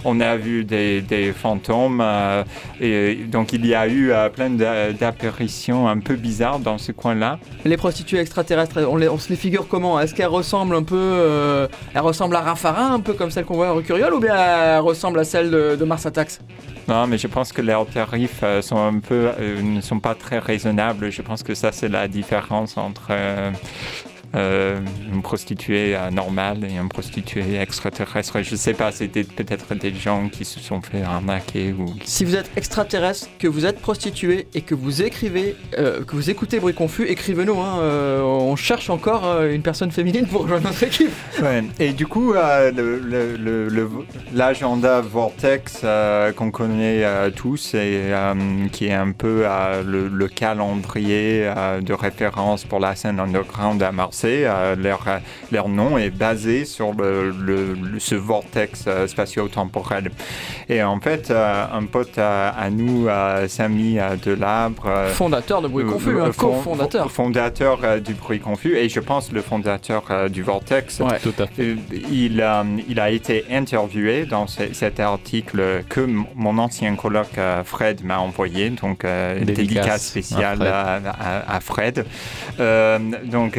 On 0.04 0.20
a 0.20 0.36
vu 0.36 0.64
des, 0.64 1.02
des 1.02 1.32
fantômes. 1.32 2.00
Euh, 2.00 2.44
et 2.80 3.16
donc, 3.16 3.52
il 3.52 3.66
y 3.66 3.74
a 3.74 3.86
eu 3.86 4.12
euh, 4.12 4.28
plein 4.30 4.48
d'apparitions 4.48 5.88
un 5.88 5.98
peu 5.98 6.14
bizarres 6.14 6.60
dans 6.60 6.78
ce 6.78 6.92
coin-là. 6.92 7.38
Les 7.64 7.76
prostituées 7.76 8.20
extraterrestres, 8.20 8.78
on, 8.88 8.96
les, 8.96 9.08
on 9.08 9.18
se 9.18 9.28
les 9.28 9.36
figure 9.36 9.66
comment? 9.68 10.00
Est-ce 10.00 10.14
qu'elles 10.14 10.26
ressemblent 10.26 10.76
un 10.76 10.84
peu. 10.84 10.96
Euh, 10.96 11.66
elles 11.92 12.00
ressemblent 12.00 12.36
à 12.36 12.40
Raffarin, 12.40 12.94
un 12.94 13.00
peu 13.00 13.12
comme 13.12 13.30
celles 13.30 13.44
qu'on 13.44 13.56
voit 13.56 13.68
à 13.68 13.72
Rucuriol, 13.72 14.14
ou 14.14 14.20
bien 14.20 14.36
elles 14.36 14.80
ressemblent 14.80 15.18
à 15.18 15.24
celles 15.24 15.50
de, 15.50 15.76
de 15.76 15.84
Mars 15.84 16.06
Attacks? 16.06 16.38
Non, 16.86 17.06
mais 17.06 17.18
je 17.18 17.26
pense 17.26 17.52
que 17.52 17.60
leurs 17.60 17.84
tarifs 17.84 18.42
sont 18.62 18.78
un 18.78 18.98
peu, 19.00 19.28
ne 19.62 19.82
sont 19.82 20.00
pas 20.00 20.07
très 20.14 20.38
raisonnables. 20.38 21.10
Je 21.10 21.22
pense 21.22 21.42
que 21.42 21.54
ça, 21.54 21.72
c'est 21.72 21.88
la 21.88 22.08
différence 22.08 22.76
entre 22.76 23.12
euh, 24.34 24.58
euh, 24.58 24.80
une 25.12 25.22
prostituée 25.22 25.96
euh, 25.96 26.10
normale 26.10 26.64
et 26.64 26.76
une 26.76 26.88
prostituée 26.88 27.56
extraterrestre. 27.60 28.42
Je 28.42 28.52
ne 28.52 28.56
sais 28.56 28.74
pas, 28.74 28.92
c'était 28.92 29.24
peut-être 29.24 29.74
des 29.74 29.94
gens 29.94 30.28
qui 30.28 30.44
se 30.44 30.60
sont 30.60 30.82
fait 30.82 31.02
arnaquer 31.02 31.72
ou... 31.72 31.86
Si 32.04 32.24
vous 32.24 32.36
êtes 32.36 32.50
extraterrestre, 32.56 33.28
que 33.38 33.48
vous 33.48 33.64
êtes 33.66 33.80
prostituée 33.80 34.46
et 34.54 34.60
que 34.60 34.74
vous 34.74 35.02
écrivez, 35.02 35.56
euh, 35.78 36.04
que 36.04 36.14
vous 36.14 36.30
écoutez 36.30 36.60
Bruit 36.60 36.74
Confus, 36.74 37.06
écrivez-nous. 37.06 37.58
Hein, 37.60 37.78
on 38.22 38.56
cherche 38.56 38.90
encore 38.90 39.42
une 39.42 39.62
personne 39.62 39.90
féminine 39.90 40.26
pour 40.26 40.42
rejoindre 40.42 40.68
notre 40.68 40.82
équipe. 40.82 41.12
Et 41.78 41.92
du 41.92 42.06
coup, 42.06 42.34
l'agenda 44.34 45.00
Vortex 45.00 45.84
qu'on 46.36 46.50
connaît 46.50 47.30
tous 47.32 47.74
et 47.74 48.12
qui 48.72 48.86
est 48.86 48.94
un 48.94 49.12
peu 49.12 49.44
le, 49.84 50.28
calendrier 50.28 51.50
de 51.80 51.92
référence 51.92 52.64
pour 52.64 52.80
la 52.80 52.94
scène 52.94 53.20
underground 53.20 53.82
à 53.82 53.92
Marseille 53.92 54.17
euh, 54.26 54.76
leur, 54.76 55.04
euh, 55.06 55.18
leur 55.52 55.68
nom 55.68 55.98
est 55.98 56.10
basé 56.10 56.64
sur 56.64 56.92
le, 56.92 57.34
ce 57.98 58.14
vortex 58.14 58.84
euh, 58.86 59.06
spatio-temporel. 59.06 60.10
Et 60.68 60.82
en 60.82 61.00
fait, 61.00 61.30
un 61.30 61.84
pote 61.84 62.18
à, 62.18 62.68
nous, 62.70 63.08
Samy 63.48 63.98
Delabre... 64.24 65.08
fondateur 65.12 65.62
de 65.62 65.68
Bruit 65.68 65.84
Confus, 65.84 66.20
un 66.20 66.30
co-fondateur. 66.30 67.10
Fondateur 67.10 68.00
du 68.00 68.14
Bruit 68.14 68.40
Confus, 68.40 68.76
et 68.76 68.88
je 68.88 69.00
pense 69.00 69.32
le 69.32 69.40
fondateur 69.40 70.28
du 70.28 70.42
vortex. 70.42 71.00
tout 71.22 71.32
à 71.38 71.46
fait. 71.46 71.76
Il, 72.10 72.44
il 72.88 73.00
a 73.00 73.10
été 73.10 73.44
interviewé 73.50 74.26
dans 74.26 74.46
cet 74.46 75.00
article 75.00 75.84
que 75.88 76.00
mon 76.34 76.58
ancien 76.58 76.94
coloc 76.96 77.28
Fred 77.64 78.04
m'a 78.04 78.18
envoyé, 78.18 78.70
donc 78.70 79.06
dédicace, 79.42 80.08
spéciale 80.08 80.62
à, 80.62 81.60
Fred. 81.60 82.04
donc, 83.24 83.58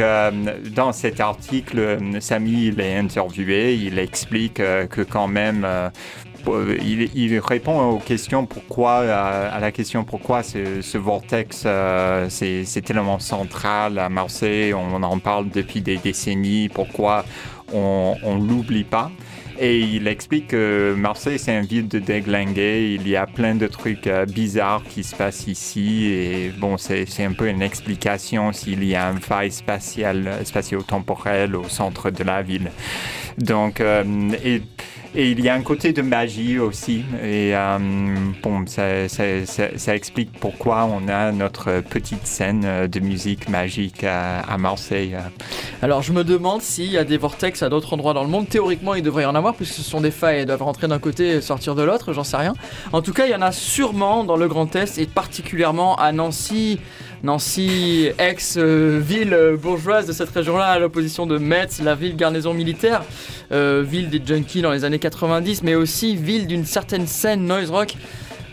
dans 0.76 0.92
cet 0.92 1.20
article, 1.20 1.98
Samy 2.20 2.68
il 2.68 2.80
est 2.80 2.98
interviewé, 2.98 3.76
il 3.76 4.00
explique 4.00 4.60
euh, 4.60 4.88
que 4.88 5.02
quand 5.02 5.28
même 5.28 5.64
euh, 5.66 5.90
il, 6.82 7.40
répond 7.40 7.82
aux 7.90 8.00
questions 8.00 8.46
pourquoi, 8.46 9.00
à, 9.00 9.60
la 9.60 9.72
question 9.72 10.04
pourquoi 10.04 10.42
ce, 10.44 10.98
vortex 10.98 11.64
euh, 11.66 12.28
c'est 12.30 12.82
tellement 12.82 13.20
central 13.20 14.00
à 14.00 14.10
Marseille, 14.10 14.74
on 14.74 15.04
en 15.04 15.20
parle 15.20 15.50
depuis 15.50 15.82
des 15.82 15.98
décennies, 15.98 16.70
pourquoi 16.70 17.26
on 17.74 18.16
ne 18.24 18.48
l'oublie 18.48 18.84
pas? 18.84 19.12
Et 19.62 19.80
il 19.80 20.08
explique 20.08 20.48
que 20.48 20.96
Marseille, 20.98 21.38
c'est 21.38 21.54
une 21.58 21.66
ville 21.66 21.90
de 21.90 22.00
déglingués. 22.00 22.94
Il 22.94 23.06
y 23.06 23.18
a 23.18 23.26
plein 23.28 23.56
de 23.56 23.68
trucs 23.68 24.08
euh, 24.08 24.26
bizarres 24.26 24.84
qui 24.88 25.04
se 25.04 25.14
passent 25.14 25.48
ici. 25.48 26.06
Et 26.06 26.54
bon, 26.58 26.78
c'est 26.78 27.06
un 27.20 27.34
peu 27.34 27.50
une 27.50 27.62
explication 27.62 28.54
s'il 28.54 28.86
y 28.86 28.96
a 28.96 29.10
un 29.10 29.18
faille 29.18 29.52
spatial, 29.52 30.40
spatio-temporel 30.46 31.58
au 31.58 31.68
centre 31.68 32.10
de 32.10 32.24
la 32.24 32.42
ville. 32.42 32.72
Donc, 33.38 33.82
euh, 33.82 34.32
et 34.46 34.62
et 35.16 35.32
il 35.32 35.40
y 35.40 35.50
a 35.50 35.54
un 35.54 35.62
côté 35.62 35.94
de 35.94 36.02
magie 36.02 36.60
aussi. 36.60 37.04
Et 37.24 37.56
euh, 37.56 37.78
bon, 38.44 38.66
ça, 38.68 39.10
ça, 39.10 39.24
ça, 39.46 39.96
explique 39.96 40.32
pourquoi 40.40 40.86
on 40.86 41.08
a 41.08 41.32
notre 41.32 41.82
petite 41.82 42.26
scène 42.28 42.88
de 42.88 43.00
musique 43.00 43.50
magique 43.50 44.04
à, 44.04 44.58
Marseille. 44.58 45.16
Alors 45.82 46.02
je 46.02 46.12
me 46.12 46.24
demande 46.24 46.62
s'il 46.62 46.92
y 46.92 46.98
a 46.98 47.04
des 47.04 47.18
vortex 47.18 47.64
à 47.64 47.70
d'autres 47.70 47.94
endroits 47.94 48.14
dans 48.14 48.24
le 48.24 48.30
monde. 48.30 48.48
Théoriquement, 48.50 48.94
il 48.94 49.04
devrait 49.04 49.24
y 49.24 49.26
en 49.26 49.36
avoir 49.36 49.56
puisque 49.56 49.74
ce 49.74 49.82
sont 49.82 50.02
des 50.02 50.12
failles. 50.12 50.40
Elles 50.40 50.46
doivent 50.46 50.64
rentrer 50.64 50.88
d'un 50.88 51.00
côté 51.00 51.30
et 51.30 51.42
sortir 51.42 51.76
de 51.76 51.84
l'autre, 51.84 52.14
j'en 52.14 52.24
sais 52.24 52.38
rien. 52.38 52.54
En 52.94 53.02
tout 53.02 53.14
cas, 53.14 53.26
il 53.26 53.32
y 53.32 53.36
en 53.36 53.42
a 53.42 53.52
sûrement 53.52 54.24
dans 54.24 54.38
le 54.38 54.48
Grand 54.48 54.76
Est 54.76 54.98
et 54.98 55.06
particulièrement 55.06 55.96
à 55.96 56.12
Nancy. 56.12 56.80
Nancy, 57.22 58.10
ex-ville 58.18 59.58
bourgeoise 59.62 60.08
de 60.08 60.14
cette 60.14 60.30
région-là, 60.30 60.68
à 60.68 60.80
l'opposition 60.80 61.26
de 61.26 61.38
Metz, 61.38 61.82
la 61.82 61.94
ville 61.96 62.16
garnison 62.16 62.54
militaire, 62.54 63.04
euh, 63.52 63.84
ville 63.86 64.10
des 64.10 64.22
junkies 64.26 64.62
dans 64.62 64.72
les 64.72 64.86
années 64.86 65.00
90, 65.00 65.64
mais 65.64 65.76
aussi 65.76 66.16
ville 66.16 66.48
d'une 66.48 66.66
certaine 66.66 67.08
scène 67.08 67.46
noise 67.46 67.72
rock. 67.72 67.96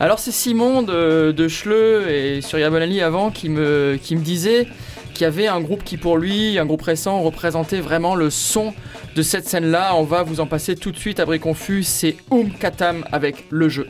Alors 0.00 0.18
c'est 0.18 0.32
Simon 0.32 0.82
de, 0.82 1.48
Schleu 1.48 2.10
et 2.10 2.40
sur 2.42 2.58
Yabalali 2.58 3.00
avant 3.00 3.30
qui 3.30 3.48
me, 3.48 3.98
qui 4.02 4.16
me 4.16 4.20
disait 4.20 4.66
qu'il 5.14 5.22
y 5.22 5.26
avait 5.26 5.46
un 5.46 5.60
groupe 5.60 5.84
qui 5.84 5.96
pour 5.96 6.18
lui, 6.18 6.58
un 6.58 6.66
groupe 6.66 6.82
récent, 6.82 7.22
représentait 7.22 7.80
vraiment 7.80 8.14
le 8.14 8.30
son 8.30 8.74
de 9.14 9.22
cette 9.22 9.46
scène-là. 9.48 9.94
On 9.94 10.02
va 10.02 10.22
vous 10.22 10.40
en 10.40 10.46
passer 10.46 10.74
tout 10.76 10.90
de 10.90 10.98
suite, 10.98 11.20
abri 11.20 11.38
confus, 11.38 11.84
c'est 11.84 12.16
Oum 12.30 12.50
Katam 12.50 13.04
avec 13.12 13.44
le 13.50 13.68
jeu. 13.68 13.86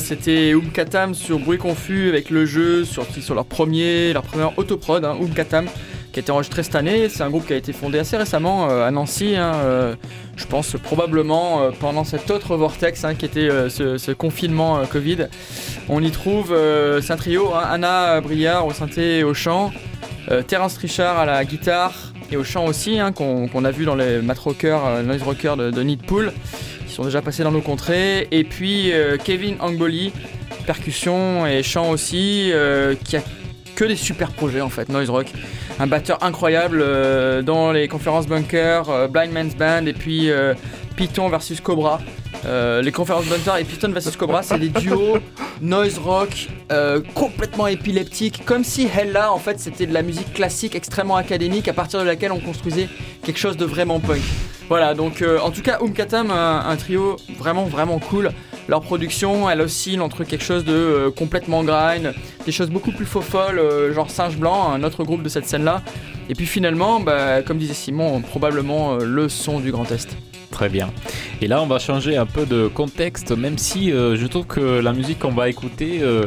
C'était 0.00 0.52
Katam 0.74 1.14
sur 1.14 1.38
Bruit 1.38 1.58
Confus 1.58 2.08
avec 2.08 2.30
le 2.30 2.44
jeu 2.44 2.84
sur 2.84 3.34
leur 3.34 3.44
premier, 3.44 4.12
leur 4.12 4.22
première 4.22 4.58
autoprod, 4.58 5.04
hein, 5.04 5.16
Katam, 5.34 5.66
qui 6.12 6.18
a 6.18 6.22
été 6.22 6.32
enregistré 6.32 6.62
cette 6.62 6.74
année. 6.74 7.08
C'est 7.08 7.22
un 7.22 7.30
groupe 7.30 7.46
qui 7.46 7.52
a 7.52 7.56
été 7.56 7.72
fondé 7.72 7.98
assez 7.98 8.16
récemment 8.16 8.68
euh, 8.68 8.86
à 8.86 8.90
Nancy, 8.90 9.36
hein, 9.36 9.52
euh, 9.56 9.94
je 10.36 10.44
pense 10.46 10.76
probablement 10.82 11.62
euh, 11.62 11.70
pendant 11.78 12.04
cet 12.04 12.30
autre 12.30 12.56
vortex 12.56 13.04
hein, 13.04 13.14
qui 13.14 13.26
était 13.26 13.48
ce, 13.68 14.12
confinement 14.12 14.84
Covid. 14.90 15.28
On 15.88 16.02
y 16.02 16.10
trouve, 16.10 16.56
c'est 17.00 17.12
un 17.12 17.16
trio, 17.16 17.52
Anna 17.54 18.20
Briard 18.20 18.66
au 18.66 18.72
synthé 18.72 19.18
et 19.18 19.24
au 19.24 19.34
chant, 19.34 19.72
Terence 20.48 20.76
Richard 20.78 21.18
à 21.18 21.26
la 21.26 21.44
guitare 21.44 22.12
et 22.32 22.36
au 22.36 22.44
chant 22.44 22.64
aussi, 22.66 22.98
qu'on 23.14 23.64
a 23.64 23.70
vu 23.70 23.84
dans 23.84 23.94
les 23.94 24.20
mat 24.20 24.38
rockers, 24.38 25.02
noise 25.04 25.22
rockers 25.22 25.56
de, 25.56 25.70
de 25.70 25.94
Pool 26.06 26.32
sont 26.96 27.04
déjà 27.04 27.20
passés 27.20 27.42
dans 27.42 27.52
nos 27.52 27.60
contrées. 27.60 28.26
Et 28.30 28.44
puis 28.44 28.92
euh, 28.92 29.18
Kevin 29.22 29.56
Angboli, 29.60 30.12
percussion 30.66 31.46
et 31.46 31.62
chant 31.62 31.90
aussi, 31.90 32.50
euh, 32.52 32.94
qui 33.04 33.16
a 33.18 33.22
que 33.74 33.84
des 33.84 33.96
super 33.96 34.30
projets 34.30 34.62
en 34.62 34.70
fait, 34.70 34.88
noise 34.88 35.10
rock. 35.10 35.26
Un 35.78 35.86
batteur 35.86 36.24
incroyable 36.24 36.80
euh, 36.80 37.42
dans 37.42 37.70
les 37.70 37.86
conférences 37.86 38.26
bunker, 38.26 39.08
Blind 39.10 39.30
Man's 39.30 39.54
Band 39.54 39.84
et 39.84 39.92
puis 39.92 40.30
Python 40.96 41.28
versus 41.28 41.60
Cobra. 41.60 42.00
Les 42.82 42.92
conférences 42.92 43.26
Bunker 43.26 43.56
et 43.56 43.64
Python 43.64 43.90
versus 43.90 44.16
Cobra, 44.16 44.42
c'est 44.42 44.58
des 44.58 44.68
duos 44.68 45.18
noise 45.60 45.98
rock 45.98 46.48
complètement 47.14 47.66
épileptiques, 47.66 48.44
comme 48.44 48.64
si 48.64 48.86
Hella 48.86 49.32
en 49.32 49.38
fait 49.38 49.58
c'était 49.58 49.86
de 49.86 49.94
la 49.94 50.02
musique 50.02 50.32
classique 50.32 50.74
extrêmement 50.74 51.16
académique 51.16 51.68
à 51.68 51.72
partir 51.72 52.00
de 52.00 52.04
laquelle 52.04 52.32
on 52.32 52.40
construisait 52.40 52.88
quelque 53.24 53.38
chose 53.38 53.56
de 53.56 53.64
vraiment 53.64 54.00
punk. 54.00 54.22
Voilà, 54.68 54.94
donc 54.94 55.22
euh, 55.22 55.38
en 55.38 55.50
tout 55.50 55.62
cas, 55.62 55.78
Umkatam, 55.80 56.30
un, 56.30 56.76
trio 56.76 57.16
vraiment 57.38 57.64
vraiment 57.64 58.00
cool. 58.00 58.32
Leur 58.68 58.80
production, 58.80 59.48
elle 59.48 59.60
oscille 59.60 60.00
entre 60.00 60.24
quelque 60.24 60.42
chose 60.42 60.64
de 60.64 60.72
euh, 60.72 61.10
complètement 61.12 61.62
grind, 61.62 62.12
des 62.44 62.52
choses 62.52 62.70
beaucoup 62.70 62.90
plus 62.90 63.06
faux 63.06 63.20
folles, 63.20 63.60
euh, 63.60 63.94
genre 63.94 64.10
Singe 64.10 64.36
Blanc, 64.36 64.72
un 64.72 64.82
autre 64.82 65.04
groupe 65.04 65.22
de 65.22 65.28
cette 65.28 65.46
scène-là. 65.46 65.82
Et 66.28 66.34
puis 66.34 66.46
finalement, 66.46 66.98
bah, 66.98 67.42
comme 67.42 67.58
disait 67.58 67.74
Simon, 67.74 68.20
probablement 68.22 68.96
le 68.96 69.28
son 69.28 69.60
du 69.60 69.70
Grand 69.70 69.90
Est. 69.92 70.16
Très 70.50 70.68
bien. 70.68 70.90
Et 71.42 71.48
là, 71.48 71.60
on 71.62 71.66
va 71.66 71.78
changer 71.78 72.16
un 72.16 72.24
peu 72.24 72.46
de 72.46 72.66
contexte, 72.68 73.30
même 73.32 73.58
si 73.58 73.92
euh, 73.92 74.16
je 74.16 74.26
trouve 74.26 74.46
que 74.46 74.80
la 74.80 74.92
musique 74.92 75.18
qu'on 75.18 75.32
va 75.32 75.50
écouter, 75.50 75.98
euh, 76.00 76.24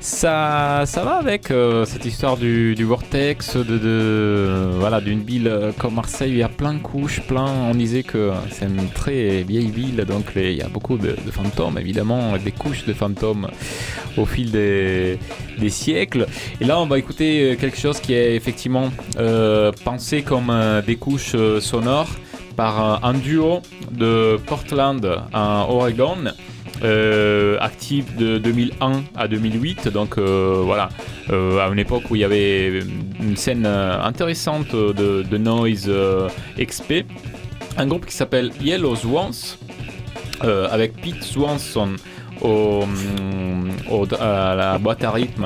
ça, 0.00 0.84
va 0.94 1.14
avec 1.16 1.50
euh, 1.50 1.84
cette 1.84 2.04
histoire 2.04 2.36
du, 2.36 2.74
vortex, 2.84 3.56
de, 3.56 5.00
d'une 5.00 5.24
ville 5.24 5.72
comme 5.78 5.94
Marseille. 5.94 6.30
Il 6.30 6.36
y 6.38 6.42
a 6.42 6.48
plein 6.48 6.74
de 6.74 6.78
couches, 6.78 7.22
plein. 7.22 7.46
On 7.46 7.74
disait 7.74 8.04
que 8.04 8.30
c'est 8.50 8.66
une 8.66 8.88
très 8.88 9.42
vieille 9.42 9.70
ville, 9.70 10.04
donc 10.06 10.26
il 10.36 10.52
y 10.52 10.62
a 10.62 10.68
beaucoup 10.68 10.96
de, 10.96 11.16
fantômes, 11.32 11.78
évidemment, 11.78 12.36
des 12.36 12.52
couches 12.52 12.84
de 12.84 12.92
fantômes 12.92 13.48
au 14.16 14.26
fil 14.26 14.50
des, 14.52 15.18
des, 15.58 15.70
siècles. 15.70 16.26
Et 16.60 16.64
là, 16.64 16.78
on 16.78 16.86
va 16.86 16.98
écouter 16.98 17.56
quelque 17.60 17.78
chose 17.78 17.98
qui 18.00 18.14
est 18.14 18.36
effectivement 18.36 18.90
pensé 19.84 20.22
comme 20.22 20.52
des 20.86 20.96
couches 20.96 21.34
sonores 21.60 22.10
par 22.56 23.04
un 23.04 23.14
duo 23.14 23.62
de 23.90 24.38
Portland 24.46 25.22
en 25.32 25.66
Oregon. 25.68 26.32
Euh, 26.84 27.58
actif 27.60 28.16
de 28.16 28.38
2001 28.38 29.04
à 29.14 29.28
2008, 29.28 29.86
donc 29.88 30.18
euh, 30.18 30.62
voilà, 30.64 30.88
euh, 31.30 31.64
à 31.64 31.68
une 31.68 31.78
époque 31.78 32.10
où 32.10 32.16
il 32.16 32.22
y 32.22 32.24
avait 32.24 32.80
une 33.20 33.36
scène 33.36 33.66
intéressante 33.66 34.74
de, 34.74 35.36
noise 35.36 35.88
XP. 36.58 37.04
Un 37.76 37.86
groupe 37.86 38.06
qui 38.06 38.14
s'appelle 38.14 38.50
Yellow 38.60 38.96
Swans, 38.96 39.30
avec 40.40 41.00
Pete 41.00 41.22
Swanson 41.22 41.90
au, 42.40 42.82
à 44.18 44.54
la 44.56 44.78
boîte 44.78 45.04
à 45.04 45.12
rythme 45.12 45.44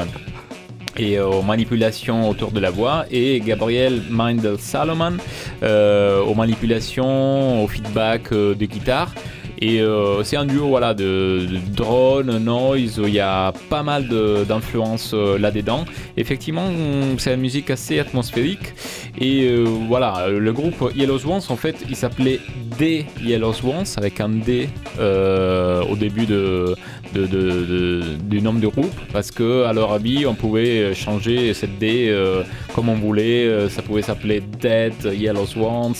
et 0.98 1.20
aux 1.20 1.42
manipulations 1.42 2.28
autour 2.28 2.50
de 2.50 2.60
la 2.60 2.70
voix 2.70 3.04
et 3.10 3.40
Gabriel 3.40 4.02
Mindel 4.10 4.58
Salomon 4.58 5.16
euh, 5.62 6.20
aux 6.22 6.34
manipulations, 6.34 7.64
au 7.64 7.68
feedback 7.68 8.32
euh, 8.32 8.54
de 8.54 8.66
guitare. 8.66 9.14
Et 9.58 9.80
euh, 9.80 10.22
c'est 10.22 10.36
un 10.36 10.44
duo 10.44 10.68
voilà, 10.68 10.92
de, 10.92 11.46
drone, 11.68 12.36
noise, 12.38 13.00
il 13.02 13.14
y 13.14 13.20
a 13.20 13.54
pas 13.70 13.82
mal 13.82 14.06
d'influences 14.46 15.14
là-dedans. 15.14 15.86
Effectivement, 16.18 16.68
c'est 17.16 17.32
une 17.32 17.40
musique 17.40 17.70
assez 17.70 17.98
atmosphérique. 17.98 18.74
Et 19.18 19.64
voilà, 19.88 20.28
le 20.28 20.52
groupe 20.52 20.92
Yellow 20.94 21.18
Swans, 21.18 21.40
en 21.48 21.56
fait, 21.56 21.76
il 21.88 21.96
s'appelait 21.96 22.38
D 22.78 23.06
Yellow 23.22 23.54
Swans 23.54 23.86
avec 23.96 24.20
un 24.20 24.28
D 24.28 24.68
au 25.00 25.96
début 25.96 26.26
de, 26.26 26.76
du 27.14 28.42
nom 28.42 28.54
du 28.54 28.68
groupe 28.68 28.94
parce 29.12 29.30
que 29.30 29.64
à 29.64 29.72
leur 29.72 29.92
avis 29.92 30.26
on 30.26 30.34
pouvait 30.34 30.94
changer 30.94 31.54
cette 31.54 31.78
D 31.78 32.06
euh, 32.08 32.42
comme 32.74 32.88
on 32.88 32.94
voulait 32.94 33.68
ça 33.68 33.82
pouvait 33.82 34.02
s'appeler 34.02 34.40
Dead 34.60 34.94
Yellow 35.04 35.46
Swans 35.46 35.94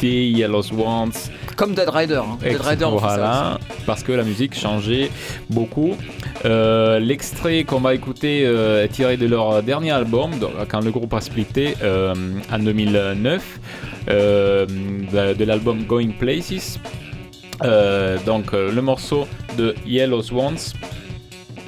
D 0.00 0.28
Yellow 0.28 0.62
Swans. 0.62 1.30
Comme 1.56 1.74
Dead 1.74 1.88
Rider 1.88 2.22
hein. 2.24 2.38
Dead 2.42 2.60
Rider 2.60 2.88
voilà 2.90 3.58
parce 3.86 4.02
que 4.02 4.12
la 4.12 4.22
musique 4.22 4.54
changeait 4.58 5.10
beaucoup. 5.50 5.96
Euh, 6.44 6.98
l'extrait 6.98 7.64
qu'on 7.64 7.80
va 7.80 7.94
écouter 7.94 8.42
est 8.42 8.88
tiré 8.88 9.16
de 9.16 9.26
leur 9.26 9.62
dernier 9.62 9.90
album 9.90 10.30
quand 10.68 10.80
le 10.80 10.90
groupe 10.90 11.14
a 11.14 11.20
splitté 11.20 11.74
en 11.82 12.58
2009 12.58 13.60
de 14.08 15.44
l'album 15.44 15.84
Going 15.84 16.12
Places 16.18 16.78
euh, 17.64 18.18
donc 18.24 18.54
euh, 18.54 18.72
le 18.72 18.82
morceau 18.82 19.26
de 19.56 19.74
Yellow 19.86 20.22
Swans 20.22 20.54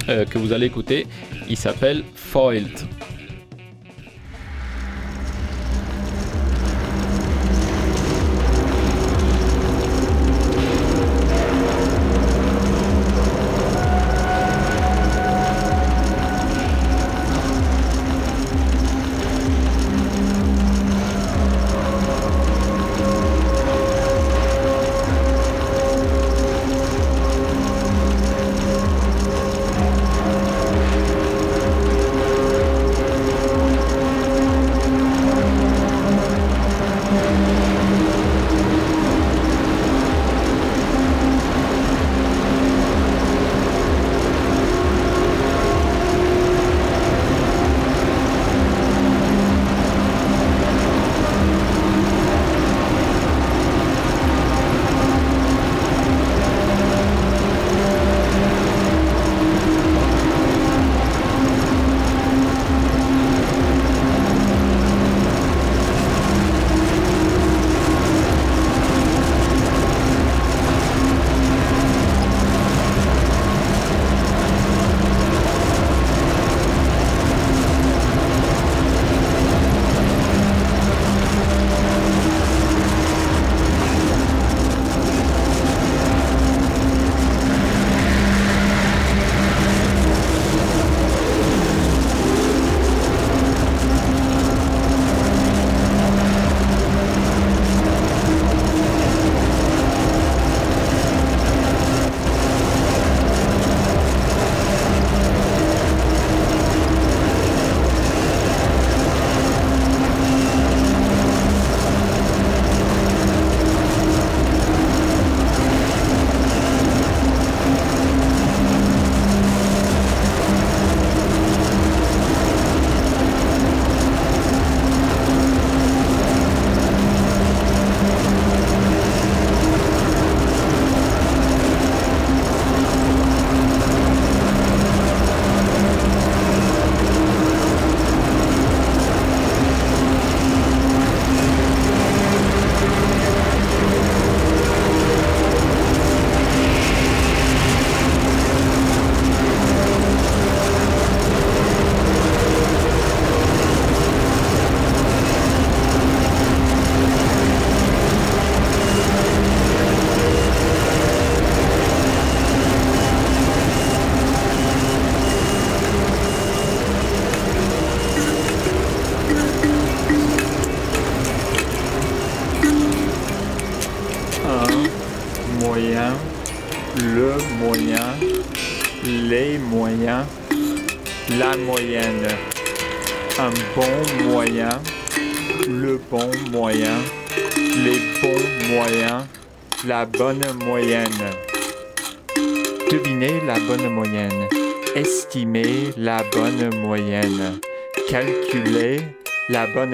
euh, 0.09 0.25
que 0.25 0.39
vous 0.39 0.53
allez 0.53 0.67
écouter, 0.67 1.07
il 1.49 1.57
s'appelle 1.57 2.05
Foiled. 2.15 2.71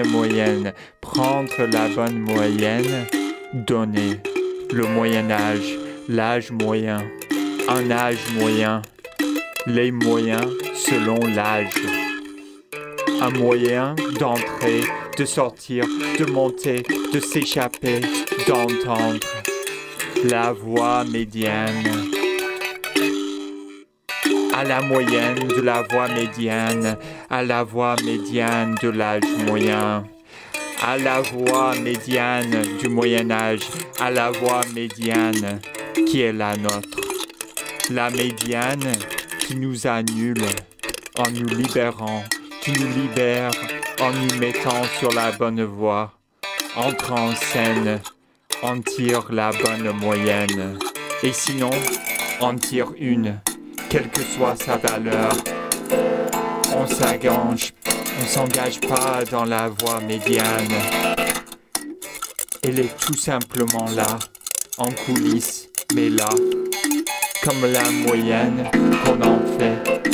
Moyenne. 0.05 0.73
Prendre 1.01 1.51
la 1.59 1.89
bonne 1.89 2.19
moyenne. 2.21 3.07
Donner 3.53 4.21
le 4.73 4.85
moyen 4.85 5.31
âge, 5.31 5.77
l'âge 6.09 6.53
moyen, 6.53 7.05
un 7.69 7.91
âge 7.91 8.19
moyen, 8.35 8.83
les 9.67 9.91
moyens 9.91 10.47
selon 10.75 11.19
l'âge. 11.35 11.75
Un 13.21 13.31
moyen 13.31 13.97
d'entrer, 14.19 14.83
de 15.19 15.25
sortir, 15.25 15.85
de 16.19 16.25
monter, 16.27 16.83
de 17.13 17.19
s'échapper, 17.19 18.01
d'entendre 18.47 19.19
la 20.25 20.53
voix 20.53 21.05
médiane. 21.05 22.20
À 24.61 24.65
la 24.65 24.83
moyenne 24.83 25.49
de 25.49 25.63
la 25.63 25.81
voix 25.81 26.07
médiane, 26.09 26.99
à 27.31 27.43
la 27.43 27.63
voix 27.63 27.97
médiane 28.05 28.75
de 28.83 28.91
l'âge 28.91 29.23
moyen, 29.47 30.05
à 30.83 30.99
la 30.99 31.23
voix 31.23 31.75
médiane 31.77 32.67
du 32.79 32.91
Moyen 32.91 33.31
Âge, 33.31 33.63
à 33.99 34.11
la 34.11 34.31
voix 34.31 34.61
médiane 34.75 35.61
qui 36.07 36.21
est 36.21 36.35
la 36.35 36.59
nôtre. 36.59 37.01
La 37.89 38.11
médiane 38.11 38.99
qui 39.39 39.57
nous 39.57 39.87
annule 39.87 40.45
en 41.17 41.31
nous 41.31 41.49
libérant, 41.49 42.23
qui 42.61 42.73
nous 42.73 42.89
libère 42.89 43.53
en 44.03 44.13
nous 44.13 44.39
mettant 44.39 44.85
sur 44.99 45.11
la 45.13 45.33
bonne 45.33 45.65
voie, 45.65 46.13
entre 46.77 47.13
en 47.15 47.35
scène 47.35 47.99
on 48.63 48.83
tire 48.83 49.33
la 49.33 49.53
bonne 49.53 49.91
moyenne. 49.97 50.79
Et 51.23 51.33
sinon, 51.33 51.71
on 52.43 52.57
tire 52.57 52.93
une, 52.99 53.41
quelle 53.91 54.09
que 54.09 54.23
soit 54.23 54.55
sa 54.55 54.77
valeur. 54.77 55.33
On 56.77 56.87
s'agrange, 56.87 57.75
On 58.23 58.27
s'engage 58.27 58.81
pas 58.81 59.25
dans 59.31 59.45
la 59.45 59.69
voie 59.69 60.01
médiane. 60.01 60.75
Elle 62.63 62.79
est 62.79 62.97
tout 62.99 63.17
simplement 63.17 63.87
là, 63.97 64.19
en 64.79 64.91
coulisses, 64.91 65.69
mais 65.95 66.09
là, 66.09 66.29
comme 67.43 67.63
la 67.73 67.91
moyenne 68.07 68.71
qu'on 69.05 69.21
en 69.23 69.41
fait. 69.59 70.13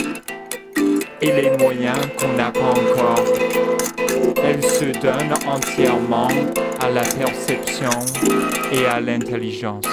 Et 1.21 1.33
les 1.33 1.51
moyens 1.59 1.99
qu'on 2.19 2.33
n'a 2.33 2.51
pas 2.51 2.71
encore. 2.71 3.25
Elle 4.43 4.63
se 4.63 4.85
donne 5.01 5.35
entièrement 5.47 6.29
à 6.81 6.89
la 6.89 7.03
perception 7.03 7.91
et 8.73 8.87
à 8.87 9.01
l'intelligence. 9.01 9.85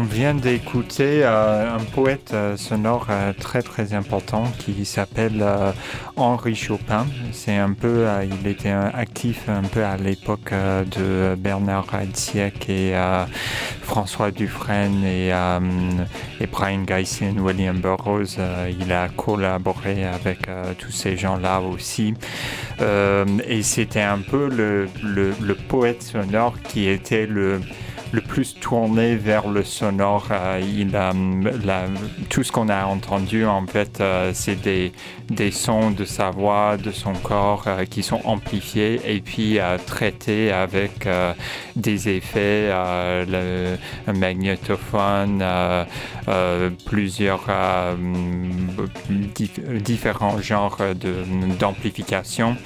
On 0.00 0.04
vient 0.04 0.34
d'écouter 0.34 1.20
euh, 1.24 1.76
un 1.76 1.84
poète 1.84 2.30
euh, 2.32 2.56
sonore 2.56 3.08
euh, 3.10 3.34
très 3.38 3.60
très 3.60 3.92
important 3.92 4.44
qui 4.58 4.86
s'appelle 4.86 5.44
Henri 6.16 6.54
Chopin. 6.54 7.06
C'est 7.32 7.58
un 7.58 7.74
peu, 7.74 8.06
il 8.24 8.46
était 8.46 8.70
actif 8.70 9.50
un 9.50 9.60
peu 9.60 9.84
à 9.84 9.98
l'époque 9.98 10.54
de 10.96 11.34
Bernard 11.36 11.88
Haitziek 11.94 12.70
et 12.70 12.94
François 13.82 14.30
Dufresne 14.30 15.04
et, 15.04 15.32
et 16.40 16.46
Brian 16.46 16.84
Geisen, 16.84 17.38
William 17.38 17.78
Burroughs. 17.78 18.38
il 18.80 18.92
a 18.92 19.08
collaboré 19.08 20.06
avec 20.06 20.48
tous 20.78 20.92
ces 20.92 21.16
gens-là 21.16 21.60
aussi. 21.60 22.14
et 22.80 23.62
c'était 23.62 24.00
un 24.00 24.18
peu 24.18 24.48
le 24.48 25.54
poète 25.68 26.02
sonore 26.02 26.54
qui 26.62 26.88
était 26.88 27.26
le 27.26 27.60
le 28.12 28.20
plus 28.20 28.54
tourné 28.58 29.16
vers 29.16 29.48
le 29.48 29.62
sonore. 29.62 30.28
Euh, 30.30 30.60
il, 30.62 30.98
tout 32.28 32.42
ce 32.42 32.52
qu'on 32.52 32.68
a 32.68 32.84
entendu, 32.84 33.44
en 33.46 33.66
fait, 33.66 34.00
euh, 34.00 34.30
c'est 34.34 34.60
des, 34.60 34.92
des, 35.28 35.50
sons 35.50 35.90
de 35.90 36.04
sa 36.04 36.30
voix, 36.30 36.76
de 36.76 36.90
son 36.90 37.12
corps 37.12 37.64
euh, 37.66 37.84
qui 37.84 38.02
sont 38.02 38.20
amplifiés 38.24 39.00
et 39.04 39.20
puis 39.20 39.58
traités 39.86 40.52
avec 40.52 41.08
des 41.76 42.08
effets, 42.08 42.70
le, 42.70 43.76
un 44.06 44.12
magnétophone, 44.12 45.44
plusieurs 46.86 47.46
différents 49.80 50.40
genres 50.40 50.78
d'amplification. 51.58 52.56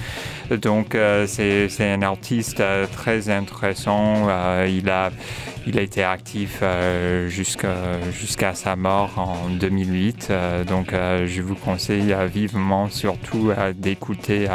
Donc 0.49 0.97
c'est 1.27 1.69
un 1.79 2.01
artiste 2.01 2.63
très 2.91 3.29
intéressant. 3.29 4.27
il 4.67 4.89
a 4.89 5.11
il 5.67 5.79
a 5.79 5.81
été 5.81 6.03
actif 6.03 6.59
euh, 6.61 7.27
jusqu'à 7.29 8.53
sa 8.53 8.75
mort 8.75 9.17
en 9.17 9.49
2008. 9.49 10.27
Euh, 10.29 10.63
donc 10.63 10.93
euh, 10.93 11.25
je 11.27 11.41
vous 11.41 11.55
conseille 11.55 12.15
vivement 12.31 12.89
surtout 12.89 13.51
d'écouter 13.75 14.47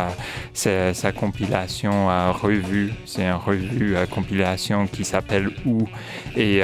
sa, 0.52 0.94
sa, 0.94 1.12
compilation 1.12 2.06
revue. 2.32 2.92
C'est 3.06 3.22
une 3.22 3.32
revue 3.32 3.96
compilation 4.10 4.86
qui 4.86 5.04
s'appelle 5.04 5.50
Où 5.66 5.88
et 6.36 6.62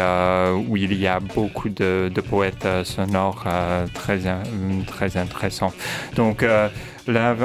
où 0.68 0.76
il 0.76 0.94
y 0.94 1.06
a 1.06 1.20
beaucoup 1.20 1.68
de, 1.68 2.10
de 2.14 2.20
poètes 2.20 2.68
sonores 2.84 3.46
très, 3.94 4.20
très 4.86 5.16
intéressants. 5.16 5.72
Donc 6.14 6.44
Là, 7.09 7.36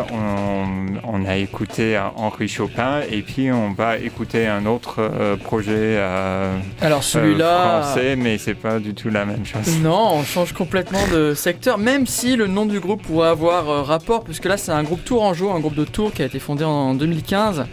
on, 1.04 1.26
a 1.26 1.38
écouté 1.38 2.00
Henri 2.16 2.48
Chopin 2.48 3.02
et 3.12 3.22
puis 3.22 3.52
on 3.52 3.74
va 3.74 3.98
écouter 3.98 4.48
un 4.48 4.66
autre 4.66 4.96
euh, 5.00 5.36
projet 5.36 5.98
euh, 6.00 6.58
Alors 6.82 7.04
celui-là, 7.04 7.46
euh, 7.46 7.82
français, 7.84 8.16
mais 8.16 8.40
c'est 8.40 8.56
pas 8.56 8.80
du 8.80 8.96
tout 8.96 9.10
la 9.10 9.24
même 9.24 9.46
chose. 9.46 9.80
Non, 9.84 10.14
on 10.14 10.24
change 10.24 10.54
complètement 10.54 11.06
de 11.14 11.36
secteur, 11.36 11.78
même 11.78 12.08
si 12.08 12.36
le 12.36 12.48
nom 12.48 12.66
du 12.66 12.80
groupe 12.80 13.04
pourrait 13.04 13.30
avoir 13.30 13.86
rapport, 13.86 14.24
puisque 14.24 14.46
là 14.46 14.58
c'est 14.58 14.72
un 14.72 14.82
groupe 14.82 15.04
tourangeau, 15.06 15.52
un 15.52 15.60
groupe 15.60 15.76
de 15.76 15.86
Tours 15.86 16.12
qui 16.12 16.24
a 16.24 16.26
été 16.26 16.40
fondé 16.40 16.64
en 16.64 16.96
2015, 16.96 17.66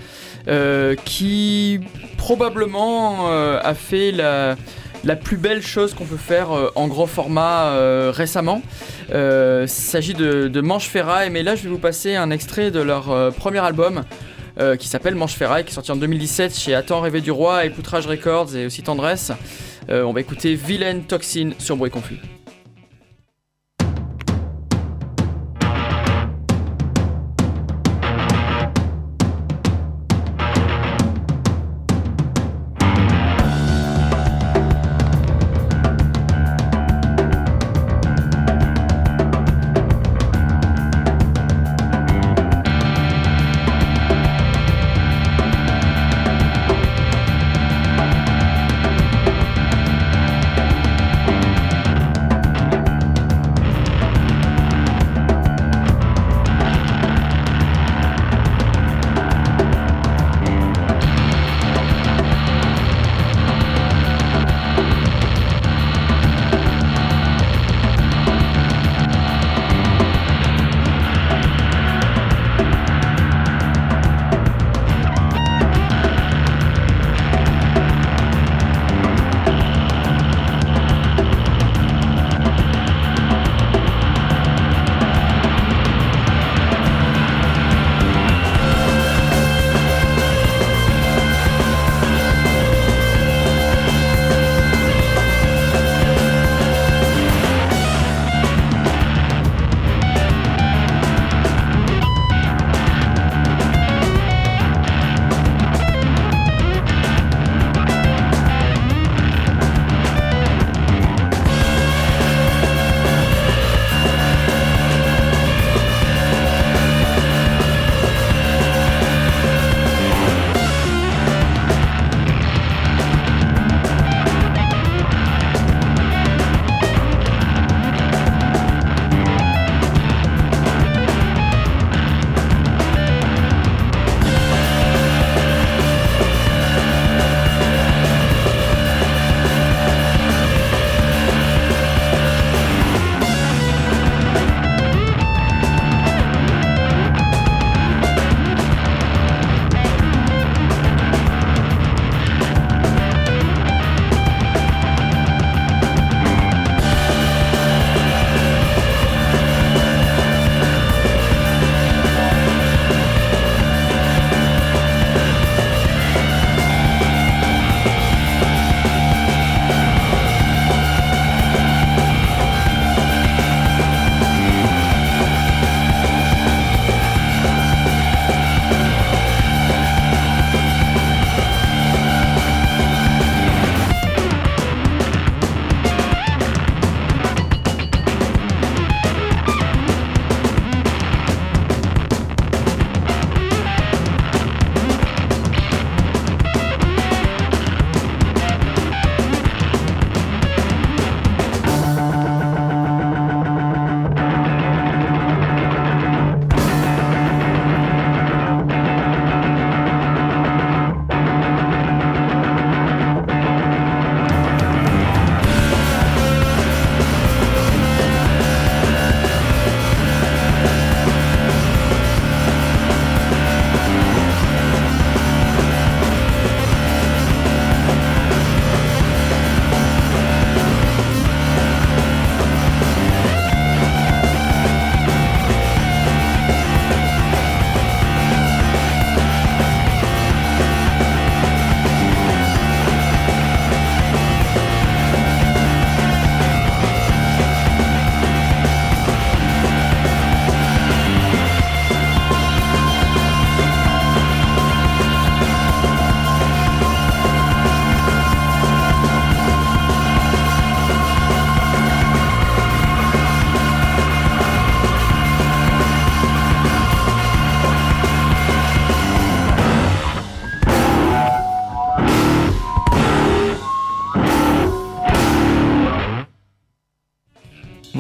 qui 1.07 1.81
probablement 2.19 3.29
a 3.29 3.75
fait 3.75 4.13
la 4.13 4.57
la 5.05 5.17
plus 5.17 5.37
belle 5.37 5.63
chose 5.63 5.95
qu'on 5.95 6.05
peut 6.05 6.17
faire 6.17 6.53
euh, 6.53 6.71
en 6.75 6.89
grand 6.89 7.07
format 7.07 7.69
euh, 7.69 8.13
récemment. 8.15 8.63
Euh, 9.13 9.63
il 9.65 9.69
s'agit 9.69 10.15
de, 10.15 10.61
Manche 10.61 10.89
Ferraille, 10.89 11.31
mais 11.31 11.43
là 11.43 11.55
je 11.55 11.65
vais 11.65 11.69
vous 11.69 11.79
passer 11.79 12.15
un 12.17 12.31
extrait 12.31 12.71
de 12.71 12.81
leur 12.81 13.33
premier 13.35 13.61
album. 13.61 14.05
qui 14.79 14.89
s'appelle 14.89 15.15
Manche 15.15 15.37
Ferraille, 15.37 15.65
qui 15.65 15.71
est 15.71 15.75
sorti 15.75 15.93
en 15.93 15.97
2017 15.97 16.55
chez 16.55 16.75
Attends 16.75 17.01
Rêver 17.01 17.21
du 17.21 17.31
Roi 17.31 17.65
et 17.65 17.71
Poutrage 17.71 18.09
Records 18.09 18.57
et 18.57 18.67
aussi 18.67 18.83
Tendresse. 18.83 19.31
on 19.89 20.13
va 20.13 20.21
écouter 20.21 20.57
Vilaine 20.57 21.05
Toxine 21.05 21.55
sur 21.59 21.77
Bruit 21.77 21.91
Confus. 21.91 22.19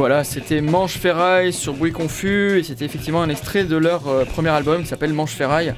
Voilà, 0.09 0.25
c'était 0.25 0.63
Manche 0.63 0.97
Ferraille 0.97 1.53
sur 1.53 1.75
Bruit 1.75 1.93
Confus 1.93 2.61
et 2.61 2.63
c'était 2.63 2.87
effectivement 2.87 3.21
un 3.21 3.29
extrait 3.29 3.65
de 3.65 3.77
leur 3.77 4.09
euh, 4.09 4.25
premier 4.25 4.49
album 4.49 4.81
qui 4.81 4.89
s'appelle 4.89 5.13
Manche 5.13 5.33
Ferraille. 5.35 5.75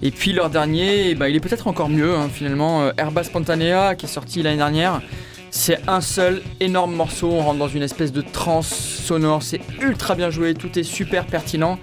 Et 0.00 0.10
puis 0.10 0.32
leur 0.32 0.48
dernier, 0.48 1.14
ben, 1.14 1.26
il 1.26 1.36
est 1.36 1.40
peut-être 1.40 1.66
encore 1.66 1.90
mieux 1.90 2.14
hein, 2.14 2.30
finalement, 2.32 2.84
euh, 2.84 2.92
Herba 2.96 3.22
Spontanea 3.22 3.94
qui 3.94 4.06
est 4.06 4.08
sorti 4.08 4.42
l'année 4.42 4.56
dernière. 4.56 5.02
C'est 5.50 5.78
un 5.88 6.00
seul 6.00 6.40
énorme 6.58 6.94
morceau, 6.94 7.30
on 7.30 7.42
rentre 7.42 7.58
dans 7.58 7.68
une 7.68 7.82
espèce 7.82 8.12
de 8.12 8.22
trance 8.22 8.70
sonore, 8.70 9.42
c'est 9.42 9.60
ultra 9.82 10.14
bien 10.14 10.30
joué, 10.30 10.54
tout 10.54 10.78
est 10.78 10.82
super 10.82 11.26
pertinent. 11.26 11.78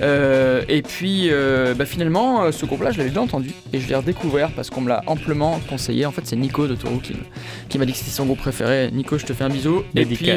Euh, 0.00 0.62
et 0.68 0.82
puis 0.82 1.28
euh, 1.30 1.74
bah, 1.74 1.84
finalement, 1.84 2.42
euh, 2.42 2.52
ce 2.52 2.66
groupe-là, 2.66 2.90
je 2.90 2.98
l'avais 2.98 3.10
déjà 3.10 3.20
entendu 3.20 3.50
et 3.72 3.80
je 3.80 3.88
l'ai 3.88 3.94
redécouvert 3.94 4.50
parce 4.52 4.70
qu'on 4.70 4.80
me 4.80 4.88
l'a 4.88 5.02
amplement 5.06 5.60
conseillé. 5.68 6.06
En 6.06 6.12
fait, 6.12 6.22
c'est 6.24 6.36
Nico 6.36 6.66
de 6.66 6.74
Toro 6.74 6.96
qui, 6.98 7.14
qui 7.68 7.78
m'a 7.78 7.84
dit 7.84 7.92
que 7.92 7.98
c'était 7.98 8.10
son 8.10 8.26
groupe 8.26 8.38
préféré. 8.38 8.90
Nico, 8.92 9.18
je 9.18 9.26
te 9.26 9.32
fais 9.32 9.44
un 9.44 9.50
bisou. 9.50 9.82
Et 9.94 10.06
puis. 10.06 10.30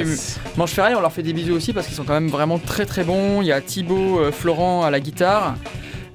Manche 0.57 0.71
Ferraille, 0.71 0.95
on 0.95 1.01
leur 1.01 1.11
fait 1.11 1.23
des 1.23 1.33
bisous 1.33 1.53
aussi 1.53 1.73
parce 1.73 1.87
qu'ils 1.87 1.95
sont 1.95 2.03
quand 2.03 2.13
même 2.13 2.29
vraiment 2.29 2.59
très 2.59 2.85
très 2.85 3.03
bons. 3.03 3.41
Il 3.41 3.47
y 3.47 3.51
a 3.51 3.61
Thibaut 3.61 4.19
euh, 4.19 4.31
Florent 4.31 4.83
à 4.83 4.91
la 4.91 4.99
guitare, 4.99 5.55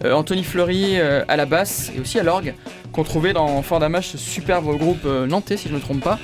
Anthony 0.04 0.44
Fleury 0.44 1.00
à 1.00 1.36
la 1.36 1.44
basse 1.44 1.90
et 1.96 2.00
aussi 2.00 2.20
à 2.20 2.22
l'orgue, 2.22 2.54
qu'on 2.92 3.02
trouvait 3.02 3.32
dans 3.32 3.60
Fort 3.62 3.80
Damache, 3.80 4.10
ce 4.10 4.18
superbe 4.18 4.76
groupe 4.76 5.04
nantais 5.04 5.56
si 5.56 5.68
je 5.68 5.72
ne 5.72 5.78
me 5.78 5.82
trompe 5.82 6.02
pas. 6.02 6.20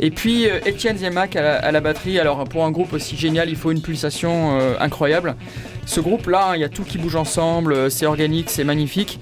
Et 0.00 0.10
puis 0.10 0.48
euh, 0.48 0.58
Etienne 0.66 0.98
à 1.36 1.42
la, 1.42 1.56
à 1.56 1.72
la 1.72 1.80
batterie. 1.80 2.18
Alors 2.18 2.44
pour 2.44 2.64
un 2.64 2.70
groupe 2.70 2.92
aussi 2.92 3.16
génial, 3.16 3.48
il 3.48 3.56
faut 3.56 3.70
une 3.70 3.80
pulsation 3.80 4.58
euh, 4.60 4.74
incroyable. 4.80 5.34
Ce 5.86 6.00
groupe-là, 6.00 6.48
hein, 6.50 6.56
il 6.56 6.60
y 6.60 6.64
a 6.64 6.68
tout 6.68 6.82
qui 6.82 6.98
bouge 6.98 7.14
ensemble, 7.14 7.72
euh, 7.72 7.88
c'est 7.88 8.06
organique, 8.06 8.50
c'est 8.50 8.64
magnifique. 8.64 9.20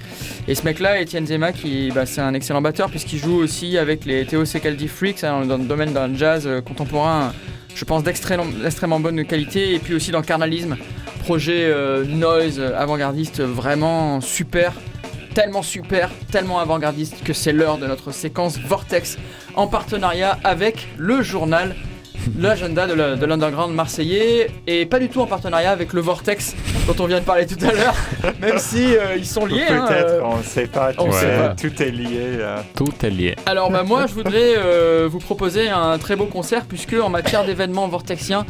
Et 0.48 0.54
ce 0.54 0.64
mec-là, 0.64 1.00
Etienne 1.00 1.26
Zemak, 1.26 1.62
il- 1.64 1.92
bah, 1.92 2.06
c'est 2.06 2.22
un 2.22 2.32
excellent 2.32 2.62
batteur 2.62 2.88
puisqu'il 2.90 3.18
joue 3.18 3.36
aussi 3.36 3.76
avec 3.76 4.06
les 4.06 4.24
Théo 4.24 4.44
Secaldi 4.46 4.88
Freaks 4.88 5.24
hein, 5.24 5.44
dans 5.44 5.58
le 5.58 5.64
domaine 5.64 5.92
d'un 5.92 6.14
jazz 6.16 6.44
euh, 6.46 6.60
contemporain, 6.62 7.32
je 7.74 7.84
pense 7.84 8.02
d'extrêmement 8.02 9.00
bonne 9.00 9.24
qualité. 9.26 9.74
Et 9.74 9.78
puis 9.78 9.94
aussi 9.94 10.10
dans 10.10 10.22
Carnalisme, 10.22 10.76
projet 11.22 11.64
euh, 11.64 12.04
noise 12.04 12.58
euh, 12.58 12.72
avant-gardiste 12.78 13.40
vraiment 13.42 14.20
super, 14.22 14.72
tellement 15.34 15.62
super, 15.62 16.10
tellement 16.30 16.60
avant-gardiste 16.60 17.22
que 17.24 17.32
c'est 17.32 17.52
l'heure 17.52 17.78
de 17.78 17.86
notre 17.86 18.12
séquence 18.12 18.58
Vortex 18.58 19.18
en 19.56 19.66
partenariat 19.66 20.38
avec 20.44 20.88
le 20.96 21.22
journal 21.22 21.74
l'agenda 22.38 22.86
de 22.86 23.26
l'underground 23.26 23.74
marseillais 23.74 24.48
et 24.66 24.86
pas 24.86 24.98
du 24.98 25.10
tout 25.10 25.20
en 25.20 25.26
partenariat 25.26 25.70
avec 25.72 25.92
le 25.92 26.00
Vortex 26.00 26.54
dont 26.86 26.94
on 27.00 27.06
vient 27.06 27.20
de 27.20 27.24
parler 27.24 27.44
tout 27.46 27.62
à 27.62 27.72
l'heure, 27.72 27.94
même 28.40 28.58
si 28.58 28.96
euh, 28.96 29.16
ils 29.16 29.26
sont 29.26 29.44
liés. 29.44 29.64
hein, 29.68 29.84
Peut-être, 29.86 30.10
euh. 30.14 30.20
on 30.24 30.38
ne 30.38 30.42
sait 30.42 30.66
pas. 30.66 30.92
tu 30.94 31.00
on 31.00 31.12
sais, 31.12 31.20
sait 31.20 31.36
pas. 31.38 31.48
Tout 31.50 31.82
est 31.82 31.90
lié. 31.90 32.08
euh. 32.38 32.58
Tout 32.76 32.92
est 33.02 33.10
lié. 33.10 33.36
Alors 33.44 33.70
bah 33.70 33.82
moi 33.82 34.06
je 34.08 34.14
voudrais 34.14 34.54
euh, 34.56 35.06
vous 35.10 35.18
proposer 35.18 35.68
un 35.68 35.98
très 35.98 36.16
beau 36.16 36.24
concert 36.26 36.64
puisque 36.64 36.94
en 36.94 37.10
matière 37.10 37.44
d'événements 37.44 37.88
vortexiens, 37.88 38.46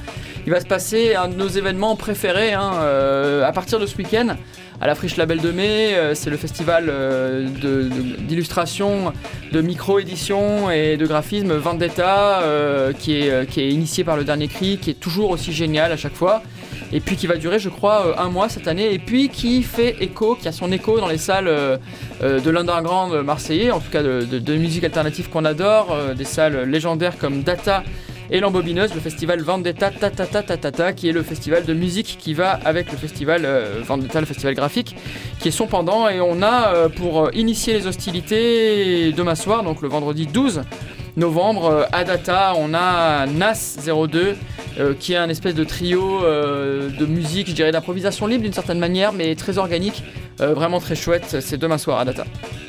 il 0.47 0.53
va 0.53 0.61
se 0.61 0.67
passer 0.67 1.17
un 1.17 1.27
de 1.29 1.35
nos 1.35 1.49
événements 1.49 1.97
préférés 1.97 2.53
hein, 2.53 2.75
euh, 2.75 3.45
à 3.45 3.51
partir 3.51 3.81
de 3.81 3.87
ce 3.87 3.97
week-end. 3.97 4.37
À 4.85 4.87
la 4.87 4.95
Friche 4.95 5.17
Label 5.17 5.41
de 5.41 5.51
Mai, 5.51 5.95
euh, 5.95 6.15
c'est 6.15 6.29
le 6.29 6.37
festival 6.37 6.89
euh, 6.91 7.49
d'illustration, 8.29 9.15
de, 9.51 9.63
micro-édition 9.63 10.71
et 10.71 10.99
de 10.99 11.07
graphisme 11.07 11.55
Vendetta 11.55 12.43
euh, 12.43 12.93
qui, 12.93 13.15
est, 13.15 13.57
initié 13.57 14.05
par 14.05 14.19
le 14.19 14.25
dernier 14.25 14.47
cri, 14.47 14.77
qui 14.77 14.91
est 14.91 15.01
toujours 15.01 15.31
aussi 15.31 15.55
génial 15.55 15.91
à 15.91 15.97
chaque 15.97 16.13
fois. 16.13 16.43
Et 16.93 17.01
puis 17.01 17.17
qui 17.17 17.27
va 17.27 17.39
durer, 17.39 17.59
je 17.59 17.71
crois, 17.71 18.21
un 18.21 18.29
mois 18.29 18.51
cette 18.51 18.69
année. 18.69 18.93
Et 18.93 18.99
puis 18.99 19.31
qui 19.31 19.63
fait 19.63 19.97
écho, 20.03 20.35
qui 20.35 20.49
a 20.49 20.53
son 20.53 20.71
écho 20.71 21.01
dans 21.01 21.09
les 21.09 21.17
salles 21.17 21.81
de 22.21 22.51
l'underground 22.51 23.25
marseillais, 23.25 23.71
en 23.71 23.81
tout 23.81 23.91
cas 23.91 24.03
de, 24.03 24.55
musique 24.55 24.85
alternative 24.85 25.31
qu'on 25.31 25.47
adore, 25.47 25.97
des 26.15 26.25
salles 26.25 26.69
légendaires 26.69 27.17
comme 27.17 27.43
Data 27.43 27.85
et 28.31 28.41
l'Embobineuse, 28.41 28.95
le 28.95 29.01
festival 29.01 29.41
Vendetta 29.41 29.91
Tatata 29.91 30.43
Tatata, 30.43 30.93
qui 30.93 31.09
est 31.09 31.13
le 31.13 31.23
festival 31.23 31.65
de 31.65 31.75
musique 31.75 32.17
qui 32.19 32.35
va 32.35 32.53
avec 32.65 32.91
le 32.91 32.99
festival 32.99 33.43
euh, 33.45 33.83
Vendetta, 33.85 34.21
le 34.21 34.27
festival 34.27 34.55
graphique, 34.55 34.97
qui 35.41 35.49
est 35.49 35.53
son 35.53 35.67
pendant. 35.67 36.09
Et 36.09 36.21
on 36.21 36.43
a, 36.43 36.75
euh, 36.75 36.89
pour 36.89 37.25
euh, 37.25 37.31
initier 37.35 37.75
les 37.75 37.87
hostilités, 37.87 39.13
demain 39.13 39.35
soir, 39.35 39.63
donc 39.63 39.83
le 39.83 39.89
vendredi 39.89 40.27
12 40.27 40.63
novembre, 41.17 41.67
euh, 41.67 41.85
à 41.93 42.05
Data, 42.05 42.55
on 42.57 42.75
a 42.75 43.27
Nas 43.27 43.77
02, 43.85 44.37
euh, 44.79 44.95
qui 44.99 45.13
est 45.13 45.17
un 45.17 45.29
espèce 45.29 45.55
de 45.55 45.65
trio 45.65 46.25
euh, 46.25 46.91
de 46.91 47.07
musique, 47.07 47.49
je 47.49 47.53
dirais 47.55 47.73
d'improvisation 47.73 48.27
libre 48.27 48.43
d'une 48.43 48.53
certaine 48.53 48.79
manière, 48.79 49.13
mais 49.13 49.35
très 49.35 49.59
organique, 49.59 50.03
euh, 50.41 50.55
vraiment 50.55 50.81
très 50.81 50.97
chouette. 50.97 51.37
C'est 51.41 51.59
demain 51.59 51.79
soir 51.79 52.01
à 52.01 52.05
Data. 52.05 52.25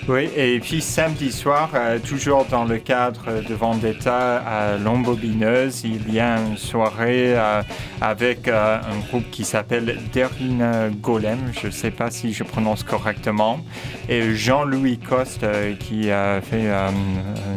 Oui, 0.08 0.30
et 0.38 0.60
puis 0.60 0.82
samedi 0.82 1.32
soir, 1.32 1.72
euh, 1.74 1.98
toujours 1.98 2.46
dans 2.46 2.64
le 2.64 2.78
cadre 2.78 3.42
de 3.42 3.56
Vendetta 3.56 4.38
à 4.38 4.78
l'Embobineuse, 4.78 5.82
il 5.84 6.14
y 6.14 6.20
a 6.20 6.38
une 6.38 6.58
soirée 6.58 7.36
euh, 7.36 7.64
avec 8.02 8.48
euh, 8.48 8.78
un 8.78 9.00
groupe 9.10 9.32
qui 9.32 9.44
s'appelle 9.44 9.98
Derina 10.14 10.90
Golem, 10.90 11.40
je 11.60 11.68
ne 11.68 11.72
sais 11.72 11.90
pas 11.90 12.12
si 12.12 12.34
je 12.34 12.44
prononce 12.44 12.84
correctement, 12.84 13.62
et 14.08 14.36
Jean-Louis 14.36 15.00
Coste 15.00 15.42
euh, 15.44 15.74
qui 15.74 16.12
a 16.12 16.40
fait 16.40 16.68
euh, 16.68 16.90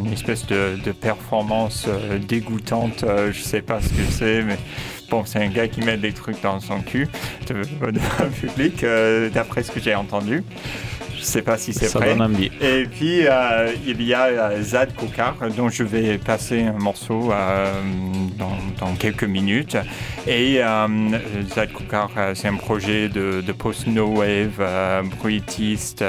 une 0.03 0.11
espèce 0.11 0.47
de, 0.47 0.75
de 0.83 0.91
performance 0.91 1.85
euh, 1.87 2.17
dégoûtante, 2.19 3.03
euh, 3.03 3.31
je 3.31 3.41
sais 3.41 3.61
pas 3.61 3.79
ce 3.81 3.89
que 3.89 4.03
c'est, 4.11 4.41
mais 4.43 4.57
bon, 5.09 5.23
c'est 5.25 5.43
un 5.43 5.49
gars 5.49 5.67
qui 5.67 5.81
met 5.81 5.97
des 5.97 6.13
trucs 6.13 6.41
dans 6.41 6.59
son 6.59 6.79
cul 6.81 7.07
de- 7.47 7.55
devant 7.91 8.23
le 8.23 8.29
public, 8.29 8.83
euh, 8.83 9.29
d'après 9.29 9.63
ce 9.63 9.71
que 9.71 9.79
j'ai 9.79 9.95
entendu. 9.95 10.43
Je 11.17 11.25
sais 11.25 11.41
pas 11.41 11.57
si 11.57 11.73
c'est 11.73 11.87
vrai. 11.99 12.15
Et 12.61 12.85
puis, 12.85 13.27
euh, 13.27 13.73
il 13.85 14.01
y 14.03 14.13
a 14.13 14.61
Zad 14.61 14.95
Kokar, 14.95 15.35
dont 15.57 15.67
je 15.67 15.83
vais 15.83 16.17
passer 16.17 16.61
un 16.63 16.79
morceau 16.79 17.33
euh, 17.33 17.73
dans, 18.37 18.55
dans 18.79 18.93
quelques 18.95 19.25
minutes. 19.25 19.75
Et 20.27 20.59
euh, 20.63 20.87
Zad 21.53 21.73
Kokar, 21.73 22.09
c'est 22.35 22.47
un 22.47 22.55
projet 22.55 23.09
de, 23.09 23.41
de 23.45 23.51
post-no 23.51 24.05
wave, 24.05 24.61
bruitiste, 25.19 26.01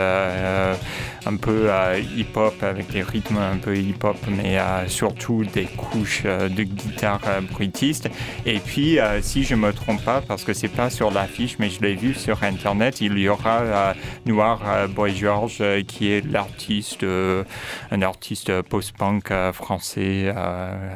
un 1.26 1.36
peu 1.36 1.68
hip-hop, 2.16 2.54
avec 2.62 2.90
des 2.90 3.02
rythmes 3.02 3.38
un 3.38 3.56
peu 3.56 3.76
hip-hop, 3.76 4.16
mais 4.28 4.58
surtout 4.88 5.44
des 5.44 5.64
couches 5.64 6.22
euh, 6.24 6.48
de 6.48 6.62
guitare 6.62 7.20
euh, 7.26 7.40
bruitiste. 7.40 8.08
Et 8.46 8.58
puis, 8.58 8.98
euh, 8.98 9.20
si 9.22 9.44
je 9.44 9.54
me 9.54 9.72
trompe 9.72 10.02
pas, 10.04 10.20
parce 10.20 10.44
que 10.44 10.52
c'est 10.52 10.68
pas 10.68 10.90
sur 10.90 11.10
l'affiche, 11.10 11.56
mais 11.58 11.68
je 11.70 11.80
l'ai 11.80 11.94
vu 11.94 12.14
sur 12.14 12.42
Internet, 12.42 13.00
il 13.00 13.18
y 13.18 13.28
aura 13.28 13.94
Noir 14.26 14.60
Boy 14.88 15.14
George, 15.14 15.62
qui 15.86 16.10
est 16.10 16.24
l'artiste, 16.30 17.04
un 17.04 18.02
artiste 18.02 18.62
post-punk 18.62 19.32
français 19.52 20.32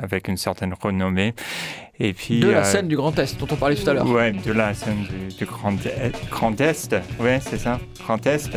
avec 0.02 0.28
une 0.28 0.36
certaine 0.36 0.74
renommée. 0.80 1.34
Et 2.00 2.12
puis, 2.12 2.40
De 2.40 2.50
la 2.50 2.58
euh, 2.58 2.64
scène 2.64 2.88
du 2.88 2.96
Grand 2.96 3.16
Est 3.18 3.38
dont 3.38 3.46
on 3.52 3.56
parlait 3.56 3.76
tout 3.76 3.88
à 3.88 3.92
l'heure. 3.94 4.06
Ouais, 4.08 4.32
de 4.32 4.52
la 4.52 4.74
scène 4.74 5.04
du, 5.04 5.34
du 5.36 5.44
Grand, 5.44 5.74
Est- 5.86 6.28
Grand 6.28 6.60
Est. 6.60 6.94
Ouais, 7.20 7.38
c'est 7.40 7.58
ça, 7.58 7.78
Grand 8.04 8.26
Est. 8.26 8.50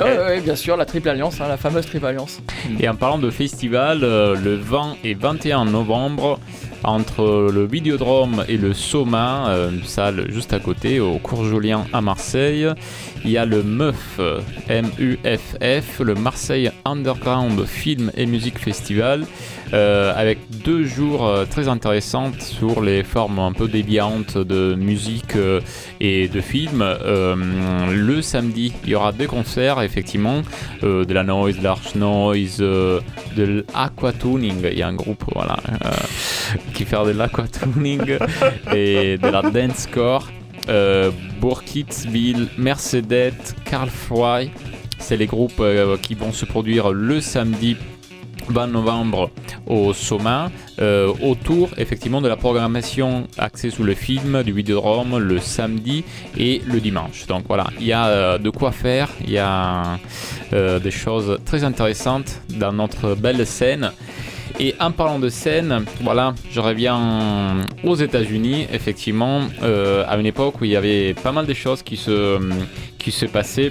Ouais, 0.00 0.18
ouais, 0.18 0.40
bien 0.40 0.56
sûr, 0.56 0.76
la 0.76 0.84
Triple 0.84 1.08
Alliance, 1.10 1.40
hein, 1.40 1.48
la 1.48 1.56
fameuse 1.56 1.86
Triple 1.86 2.06
Alliance. 2.06 2.40
Et 2.78 2.88
en 2.88 2.94
parlant 2.94 3.18
de 3.18 3.30
festival, 3.30 4.00
euh, 4.02 4.34
le 4.34 4.54
20 4.54 4.96
et 5.04 5.14
21 5.14 5.66
novembre, 5.66 6.38
entre 6.84 7.50
le 7.52 7.66
Vidéodrome 7.66 8.44
et 8.48 8.56
le 8.56 8.72
Soma, 8.72 9.48
euh, 9.48 9.70
une 9.70 9.84
salle 9.84 10.30
juste 10.30 10.52
à 10.52 10.58
côté, 10.58 11.00
au 11.00 11.18
Cours 11.18 11.44
Julien 11.44 11.84
à 11.92 12.00
Marseille, 12.00 12.66
il 13.24 13.30
y 13.30 13.36
a 13.36 13.44
le 13.44 13.62
MUF, 13.62 14.18
M-U-F-F, 14.68 16.00
le 16.00 16.14
Marseille 16.14 16.70
Underground 16.86 17.64
Film 17.66 18.10
et 18.16 18.24
Musique 18.24 18.58
Festival, 18.58 19.26
euh, 19.72 20.12
avec 20.16 20.38
deux 20.64 20.84
jours 20.84 21.26
euh, 21.26 21.44
très 21.44 21.68
intéressants 21.68 22.32
sur 22.40 22.80
les 22.80 23.04
formes 23.04 23.38
un 23.38 23.52
peu 23.52 23.68
déviantes 23.68 24.36
de 24.36 24.74
musique 24.74 25.36
euh, 25.36 25.60
et 26.00 26.28
de 26.28 26.40
films. 26.40 26.84
Le 27.90 28.22
samedi, 28.22 28.72
il 28.84 28.90
y 28.90 28.94
aura 28.94 29.12
des 29.12 29.26
concerts, 29.26 29.80
effectivement, 29.82 30.42
de 30.82 31.12
la 31.12 31.22
noise, 31.22 31.58
de 31.58 31.62
l'arch 31.62 31.94
noise, 31.94 32.58
de 32.58 33.64
l'aquatuning. 33.74 34.62
Il 34.70 34.78
y 34.78 34.82
a 34.82 34.88
un 34.88 34.94
groupe 34.94 35.24
voilà, 35.34 35.56
qui 36.74 36.84
fait 36.84 37.04
de 37.04 37.10
l'aquatuning 37.10 38.18
et 38.74 39.18
de 39.18 39.28
la 39.28 39.42
dancecore. 39.42 40.28
Bourkitzville, 41.40 42.48
Mercedes, 42.58 43.54
Carl 43.64 43.88
Fry. 43.88 44.50
C'est 44.98 45.16
les 45.16 45.26
groupes 45.26 45.62
qui 46.02 46.14
vont 46.14 46.32
se 46.32 46.44
produire 46.44 46.92
le 46.92 47.20
samedi 47.20 47.76
20 48.48 48.68
novembre 48.68 49.30
au 49.66 49.92
Soma, 49.92 50.50
euh, 50.80 51.12
autour 51.22 51.70
effectivement 51.76 52.20
de 52.20 52.28
la 52.28 52.36
programmation 52.36 53.26
axée 53.38 53.70
sur 53.70 53.84
le 53.84 53.94
film 53.94 54.42
du 54.42 54.52
Vidéodrome 54.52 55.18
le 55.18 55.38
samedi 55.38 56.04
et 56.36 56.62
le 56.66 56.80
dimanche. 56.80 57.26
Donc 57.26 57.44
voilà, 57.48 57.66
il 57.78 57.86
y 57.86 57.92
a 57.92 58.06
euh, 58.06 58.38
de 58.38 58.50
quoi 58.50 58.72
faire, 58.72 59.08
il 59.22 59.30
y 59.30 59.38
a 59.38 59.98
euh, 60.52 60.78
des 60.78 60.90
choses 60.90 61.38
très 61.44 61.64
intéressantes 61.64 62.40
dans 62.48 62.72
notre 62.72 63.14
belle 63.14 63.46
scène. 63.46 63.92
Et 64.58 64.74
en 64.80 64.90
parlant 64.90 65.18
de 65.18 65.28
scène, 65.28 65.84
voilà, 66.02 66.34
je 66.50 66.60
reviens 66.60 67.56
aux 67.84 67.94
États-Unis, 67.94 68.66
effectivement, 68.72 69.42
à 69.62 70.16
une 70.18 70.26
époque 70.26 70.60
où 70.60 70.64
il 70.64 70.72
y 70.72 70.76
avait 70.76 71.14
pas 71.14 71.32
mal 71.32 71.46
de 71.46 71.54
choses 71.54 71.82
qui 71.82 71.96
se, 71.96 72.38
qui 72.98 73.10
se 73.10 73.26
passaient 73.26 73.70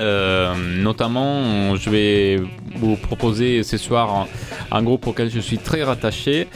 notamment, 0.00 1.76
je 1.76 1.90
vais 1.90 2.40
vous 2.76 2.96
proposer 2.96 3.62
ce 3.62 3.76
soir 3.76 4.26
un, 4.70 4.82
groupe 4.82 5.06
auquel 5.06 5.30
je 5.30 5.40
suis 5.40 5.58
très 5.58 5.82
rattaché, 5.82 6.48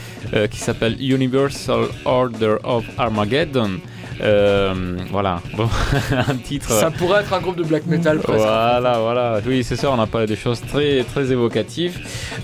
qui 0.51 0.59
s'appelle 0.59 0.97
Universal 1.01 1.87
Order 2.05 2.57
of 2.65 2.85
Armageddon. 2.99 3.81
Euh, 4.21 4.97
voilà, 5.11 5.41
bon, 5.57 5.69
un 6.29 6.37
titre. 6.37 6.71
Ça 6.71 6.91
pourrait 6.91 7.21
être 7.21 7.33
un 7.33 7.41
groupe 7.41 7.57
de 7.57 7.65
black 7.65 7.87
metal. 7.87 8.19
Presque, 8.19 8.39
voilà, 8.39 8.99
voilà. 8.99 9.41
Oui, 9.47 9.65
c'est 9.65 9.77
ça. 9.77 9.91
On 9.91 10.01
a 10.01 10.07
parlé 10.07 10.27
des 10.27 10.37
choses 10.37 10.61
très, 10.61 11.03
très 11.03 11.33
évocatives. 11.33 11.99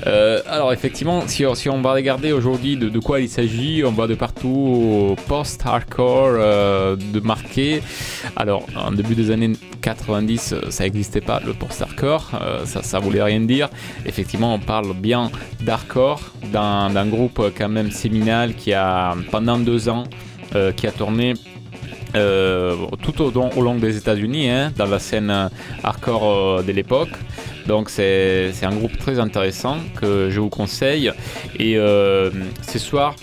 Euh, 0.07 0.41
alors 0.49 0.73
effectivement, 0.73 1.23
si, 1.27 1.45
si, 1.55 1.69
on 1.69 1.81
va 1.81 1.93
regarder 1.93 2.33
aujourd'hui 2.33 2.77
de, 2.77 2.89
de, 2.89 2.99
quoi 2.99 3.21
il 3.21 3.29
s'agit, 3.29 3.83
on 3.85 3.93
voit 3.93 4.07
de 4.07 4.15
partout 4.15 5.17
post-hardcore 5.29 6.33
euh, 6.33 6.97
de 6.97 7.21
marqué. 7.21 7.83
Alors, 8.37 8.67
en 8.77 8.93
début 8.93 9.15
des 9.15 9.31
années 9.31 9.53
90, 9.83 10.55
ça 10.69 10.85
n'existait 10.85 11.21
pas 11.21 11.41
le 11.45 11.55
post-hardcore. 11.55 12.31
ça, 12.65 12.83
ça 12.83 12.99
voulait 12.99 13.23
rien 13.23 13.41
dire. 13.41 13.69
Effectivement, 14.07 14.55
on 14.55 14.59
parle 14.59 14.95
bien 14.95 15.31
d'hardcore, 15.61 16.21
d'un 16.53 17.07
groupe 17.07 17.43
quand 17.57 17.69
même 17.69 17.91
séminal 17.91 18.55
qui 18.55 18.73
a 18.73 19.15
pendant 19.31 19.59
deux 19.59 19.89
ans. 19.89 20.05
qui 20.77 20.87
a 20.87 20.91
tourné 20.91 21.35
euh, 22.17 22.75
tout 23.03 23.23
au, 23.23 23.31
long 23.63 23.77
des 23.77 23.97
États-Unis, 23.97 24.51
hein, 24.51 24.73
dans 24.77 24.87
la 24.87 24.99
scène 24.99 25.51
hardcore 25.85 26.25
euh, 26.25 26.63
de 26.63 26.73
l'époque. 26.73 27.13
Donc 27.67 27.89
c'est 27.91 28.53
un 28.63 28.75
groupe 28.75 28.99
très 28.99 29.21
intéressant 29.21 29.77
que 30.01 30.29
je 30.31 30.41
vous 30.41 30.49
conseille. 30.49 31.13
Et 31.59 31.77
euh, 31.77 32.31
ce 32.67 32.79
soir, 32.79 33.15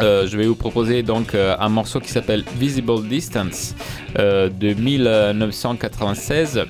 je 0.00 0.36
vais 0.36 0.46
vous 0.46 0.56
proposer 0.56 1.02
donc 1.02 1.34
un 1.34 1.68
morceau 1.68 2.00
qui 2.00 2.08
s'appelle 2.08 2.44
Visible 2.58 3.06
Distance 3.06 3.76
de 4.16 4.74
1996 4.74 6.64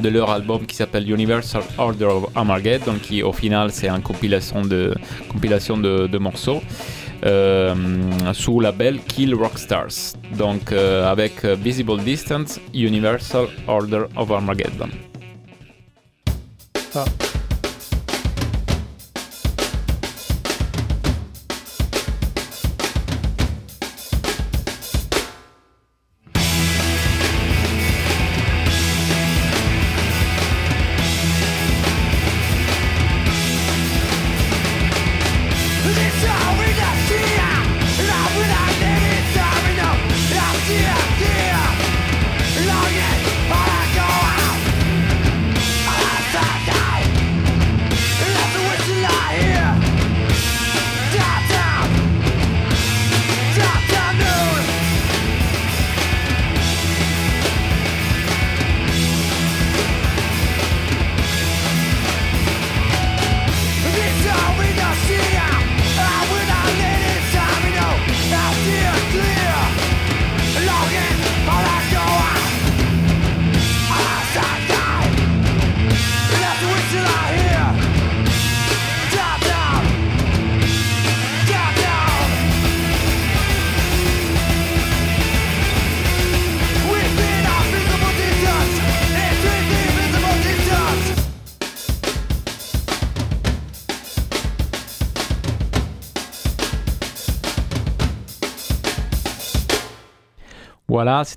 de 0.00 0.08
leur 0.08 0.30
album 0.30 0.66
qui 0.66 0.74
s'appelle 0.74 1.08
Universal 1.08 1.62
Order 1.78 2.06
of 2.06 2.24
Armageddon, 2.34 2.96
qui 3.00 3.22
au 3.22 3.32
final 3.32 3.70
c'est 3.70 3.88
une 3.88 4.02
compilation 4.02 4.62
de, 4.62 4.92
compilation 5.30 5.78
de 5.78 6.18
morceaux. 6.18 6.60
Euh, 7.24 7.74
sous 8.32 8.58
label 8.58 8.98
Kill 9.06 9.32
Rockstars, 9.34 10.16
donc 10.36 10.72
euh, 10.72 11.08
avec 11.08 11.44
euh, 11.44 11.54
Visible 11.54 12.02
Distance, 12.02 12.58
Universal 12.74 13.46
Order 13.68 14.06
of 14.16 14.32
Armageddon. 14.32 14.88
Ah. 16.96 17.04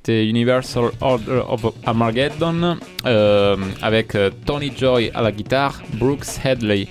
Universal 0.07 0.91
Order 1.01 1.41
of 1.47 1.65
Armageddon 1.85 2.77
euh, 3.05 3.55
avec 3.81 4.15
euh, 4.15 4.29
Tony 4.45 4.71
Joy 4.75 5.11
à 5.13 5.21
la 5.21 5.31
guitare, 5.31 5.81
Brooks 5.93 6.25
Headley 6.43 6.87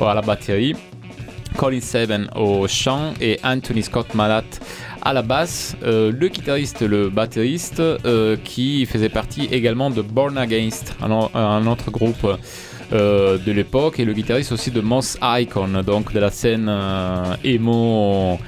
à 0.00 0.14
la 0.14 0.20
batterie, 0.20 0.74
Colin 1.56 1.80
Seven 1.80 2.28
au 2.36 2.66
chant 2.68 3.14
et 3.20 3.38
Anthony 3.42 3.82
Scott 3.82 4.14
Malat 4.14 4.44
à 5.02 5.12
la 5.12 5.22
basse. 5.22 5.76
Euh, 5.82 6.12
le 6.12 6.28
guitariste, 6.28 6.82
le 6.82 7.08
batteriste 7.08 7.82
qui 8.44 8.86
faisait 8.86 9.08
partie 9.08 9.48
également 9.50 9.90
de 9.90 10.02
Born 10.02 10.36
Against, 10.38 10.94
un, 11.02 11.66
autre 11.66 11.90
groupe. 11.90 12.26
de 12.90 13.52
l'époque 13.52 14.00
et 14.00 14.06
le 14.06 14.14
guitariste 14.14 14.50
aussi 14.50 14.70
de 14.70 14.80
Moss 14.80 15.18
Icon 15.22 15.82
donc 15.84 16.14
de 16.14 16.20
la 16.20 16.30
scène 16.30 16.72
emo 17.44 18.38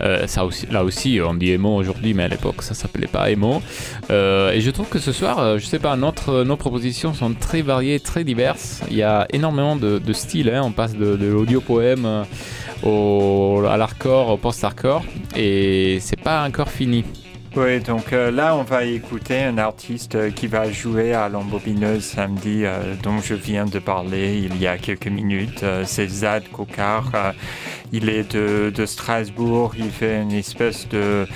euh, 0.00 0.26
ça 0.26 0.44
aussi, 0.44 0.66
là 0.66 0.84
aussi, 0.84 1.20
on 1.24 1.34
dit 1.34 1.52
emo 1.52 1.76
aujourd'hui, 1.76 2.14
mais 2.14 2.24
à 2.24 2.28
l'époque, 2.28 2.62
ça 2.62 2.74
s'appelait 2.74 3.06
pas 3.06 3.30
emo. 3.30 3.62
Euh, 4.10 4.52
et 4.52 4.60
je 4.60 4.70
trouve 4.70 4.88
que 4.88 4.98
ce 4.98 5.12
soir, 5.12 5.38
euh, 5.38 5.58
je 5.58 5.66
sais 5.66 5.78
pas, 5.78 5.96
notre, 5.96 6.44
nos 6.44 6.56
propositions 6.56 7.14
sont 7.14 7.34
très 7.34 7.62
variées, 7.62 8.00
très 8.00 8.24
diverses. 8.24 8.82
Il 8.90 8.96
y 8.96 9.02
a 9.02 9.26
énormément 9.32 9.76
de, 9.76 10.00
styles. 10.12 10.50
Hein. 10.50 10.62
On 10.64 10.72
passe 10.72 10.94
de, 10.94 11.16
l'audio 11.26 11.60
poème 11.60 12.24
à 12.84 13.76
l'hardcore, 13.76 14.30
au 14.30 14.36
post-hardcore, 14.36 15.04
et 15.34 15.98
c'est 16.00 16.20
pas 16.20 16.46
encore 16.46 16.70
fini. 16.70 17.04
Oui, 17.56 17.80
donc 17.80 18.10
là, 18.10 18.54
on 18.54 18.64
va 18.64 18.84
écouter 18.84 19.42
un 19.42 19.56
artiste 19.56 20.34
qui 20.34 20.46
va 20.46 20.70
jouer 20.70 21.14
à 21.14 21.30
l'embobineuse 21.30 22.04
samedi, 22.04 22.64
dont 23.02 23.18
je 23.20 23.32
viens 23.32 23.64
de 23.64 23.78
parler 23.78 24.36
il 24.36 24.60
y 24.60 24.66
a 24.66 24.76
quelques 24.76 25.06
minutes. 25.06 25.64
c'est 25.86 26.06
Zad 26.06 26.46
Kokar. 26.50 27.32
Il 27.92 28.10
est 28.10 28.36
de, 28.36 28.84
Strasbourg, 28.84 29.72
il 29.78 29.90
fait 29.90 30.20
une 30.20 30.32
espèce 30.32 30.86
de, 30.88 31.26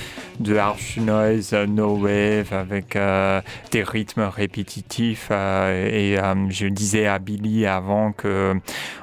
de 0.40 0.56
harsh 0.56 0.96
noise, 0.96 1.50
euh, 1.52 1.66
no 1.66 1.96
wave, 1.96 2.52
avec 2.52 2.96
euh, 2.96 3.40
des 3.70 3.82
rythmes 3.82 4.22
répétitifs. 4.22 5.28
Euh, 5.30 5.88
et 5.88 6.16
je 6.50 6.66
disais 6.66 7.06
à 7.06 7.18
Billy 7.18 7.66
avant 7.66 8.12
que, 8.12 8.54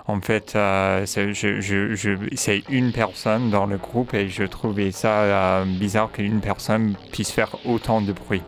en 0.08 0.20
fait, 0.20 0.58
c'est 1.06 2.64
une 2.70 2.92
personne 2.92 3.50
dans 3.50 3.66
le 3.66 3.78
groupe 3.78 4.14
et 4.14 4.30
je 4.30 4.44
trouvais 4.44 4.92
ça 4.92 5.64
bizarre 5.66 6.12
qu'une 6.12 6.42
personne 6.42 6.96
puisse 7.12 7.32
faire 7.32 7.56
autant 7.66 8.02
de 8.02 8.12
bruit. 8.12 8.42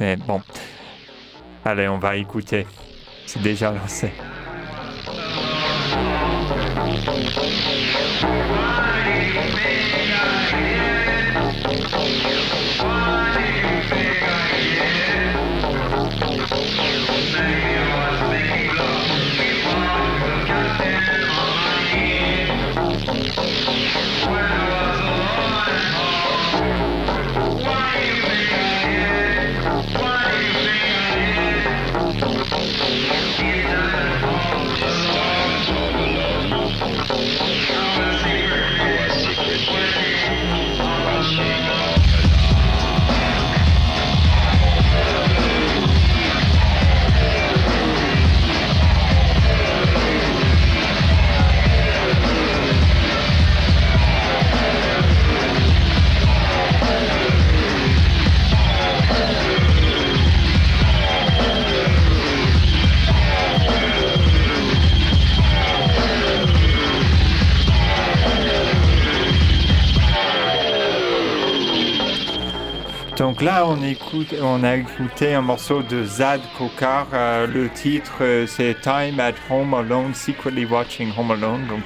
Mais 0.00 0.16
bon, 0.16 0.40
allez, 1.64 1.88
on 1.88 1.98
va 1.98 2.16
écouter. 2.16 2.66
C'est 3.26 3.42
déjà 3.42 3.72
lancé. 3.72 4.10
Donc 73.16 73.42
là, 73.42 73.64
on, 73.68 73.80
écoute, 73.84 74.34
on 74.42 74.64
a 74.64 74.74
écouté 74.74 75.34
un 75.34 75.40
morceau 75.40 75.82
de 75.82 76.04
Zad 76.04 76.40
Kokar. 76.58 77.06
Euh, 77.12 77.46
le 77.46 77.68
titre, 77.68 78.14
euh, 78.22 78.44
c'est 78.48 78.80
Time 78.80 79.20
at 79.20 79.34
Home 79.50 79.72
Alone, 79.72 80.12
Secretly 80.14 80.64
Watching 80.64 81.12
Home 81.16 81.30
Alone. 81.30 81.64
Donc, 81.68 81.82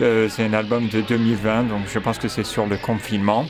euh, 0.00 0.30
c'est 0.30 0.46
un 0.46 0.54
album 0.54 0.88
de 0.88 1.02
2020, 1.02 1.64
donc 1.64 1.82
je 1.92 1.98
pense 1.98 2.18
que 2.18 2.26
c'est 2.26 2.44
sur 2.44 2.64
le 2.66 2.78
confinement. 2.78 3.44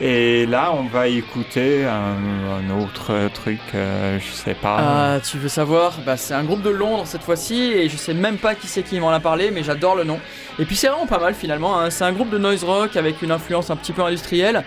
Et 0.00 0.46
là, 0.46 0.72
on 0.74 0.82
va 0.84 1.06
écouter 1.06 1.84
un, 1.84 2.80
autre 2.82 3.28
truc, 3.32 3.60
je 3.72 4.32
sais 4.32 4.54
pas. 4.54 4.76
Ah, 4.80 5.20
tu 5.20 5.38
veux 5.38 5.48
savoir? 5.48 5.92
Bah, 6.04 6.16
C'est 6.16 6.34
un 6.34 6.42
groupe 6.42 6.62
de 6.62 6.70
Londres 6.70 7.04
cette 7.06 7.22
fois-ci, 7.22 7.62
et 7.62 7.88
je 7.88 7.96
sais 7.96 8.14
même 8.14 8.38
pas 8.38 8.56
qui 8.56 8.66
c'est 8.66 8.82
qui 8.82 8.98
m'en 8.98 9.10
a 9.10 9.20
parlé, 9.20 9.52
mais 9.52 9.62
j'adore 9.62 9.94
le 9.94 10.02
nom. 10.02 10.18
Et 10.58 10.64
puis 10.64 10.74
c'est 10.74 10.88
vraiment 10.88 11.06
pas 11.06 11.20
mal 11.20 11.34
finalement. 11.34 11.78
Hein. 11.78 11.90
C'est 11.90 12.04
un 12.04 12.12
groupe 12.12 12.30
de 12.30 12.38
noise 12.38 12.64
rock 12.64 12.96
avec 12.96 13.22
une 13.22 13.30
influence 13.30 13.70
un 13.70 13.76
petit 13.76 13.92
peu 13.92 14.02
industrielle. 14.02 14.64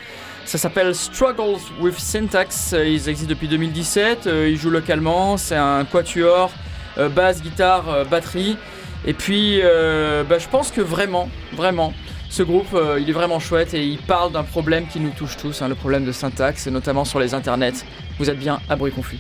Ça 0.48 0.58
s'appelle 0.58 0.96
Struggles 0.96 1.60
with 1.82 2.00
Syntax. 2.00 2.74
Ils 2.74 3.10
existent 3.10 3.30
depuis 3.30 3.50
2017. 3.50 4.28
Euh, 4.28 4.48
ils 4.50 4.56
jouent 4.56 4.70
localement. 4.70 5.36
C'est 5.36 5.58
un 5.58 5.84
quatuor, 5.84 6.52
euh, 6.98 7.10
basse, 7.10 7.42
guitare, 7.42 7.90
euh, 7.90 8.06
batterie. 8.06 8.56
Et 9.06 9.14
puis, 9.14 9.60
bah, 9.62 10.40
je 10.40 10.48
pense 10.48 10.72
que 10.72 10.80
vraiment, 10.80 11.30
vraiment, 11.54 11.94
ce 12.30 12.44
groupe, 12.44 12.76
il 12.98 13.10
est 13.10 13.14
vraiment 13.14 13.40
chouette 13.40 13.74
et 13.74 13.86
il 13.86 14.00
parle 14.00 14.32
d'un 14.32 14.44
problème 14.44 14.88
qui 14.88 15.00
nous 15.00 15.12
touche 15.12 15.38
tous, 15.38 15.62
hein, 15.62 15.68
le 15.68 15.76
problème 15.76 16.04
de 16.04 16.12
syntaxe, 16.12 16.68
et 16.68 16.72
notamment 16.72 17.06
sur 17.06 17.20
les 17.20 17.34
internets. 17.34 17.86
Vous 18.18 18.30
êtes 18.30 18.40
bien 18.40 18.60
à 18.68 18.76
bruit 18.76 18.92
confus. 18.92 19.20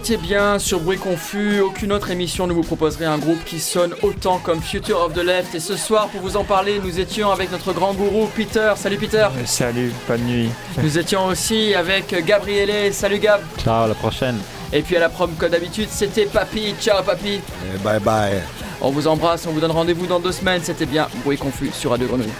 Bien 0.00 0.58
sur 0.58 0.80
Bruit 0.80 0.96
Confus. 0.96 1.60
Aucune 1.60 1.92
autre 1.92 2.10
émission 2.10 2.46
ne 2.46 2.52
vous 2.54 2.62
proposerait 2.62 3.04
un 3.04 3.18
groupe 3.18 3.44
qui 3.44 3.60
sonne 3.60 3.94
autant 4.00 4.38
comme 4.38 4.62
Future 4.62 4.98
of 5.02 5.12
the 5.12 5.22
Left. 5.22 5.54
Et 5.54 5.60
ce 5.60 5.76
soir, 5.76 6.08
pour 6.08 6.22
vous 6.22 6.36
en 6.38 6.44
parler, 6.44 6.80
nous 6.82 6.98
étions 6.98 7.30
avec 7.30 7.52
notre 7.52 7.74
grand 7.74 7.92
gourou 7.92 8.26
Peter. 8.34 8.72
Salut 8.76 8.96
Peter. 8.96 9.28
Euh, 9.36 9.44
salut, 9.44 9.92
bonne 10.08 10.22
nuit. 10.22 10.48
Nous 10.82 10.98
étions 10.98 11.26
aussi 11.26 11.74
avec 11.74 12.14
Gabriele. 12.24 12.94
Salut 12.94 13.18
Gab. 13.18 13.42
Ciao, 13.58 13.84
à 13.84 13.88
la 13.88 13.94
prochaine. 13.94 14.38
Et 14.72 14.80
puis 14.80 14.96
à 14.96 15.00
la 15.00 15.10
prom, 15.10 15.30
comme 15.36 15.50
d'habitude, 15.50 15.88
c'était 15.90 16.24
Papy. 16.24 16.74
Ciao 16.80 17.02
Papy. 17.02 17.40
bye 17.84 18.00
bye. 18.00 18.42
On 18.80 18.90
vous 18.90 19.06
embrasse, 19.06 19.46
on 19.46 19.52
vous 19.52 19.60
donne 19.60 19.72
rendez-vous 19.72 20.06
dans 20.06 20.20
deux 20.20 20.32
semaines. 20.32 20.62
C'était 20.64 20.86
bien 20.86 21.08
Bruit 21.22 21.36
Confus 21.36 21.70
sur 21.72 21.90
Radio 21.90 22.06
Grenouille. 22.08 22.32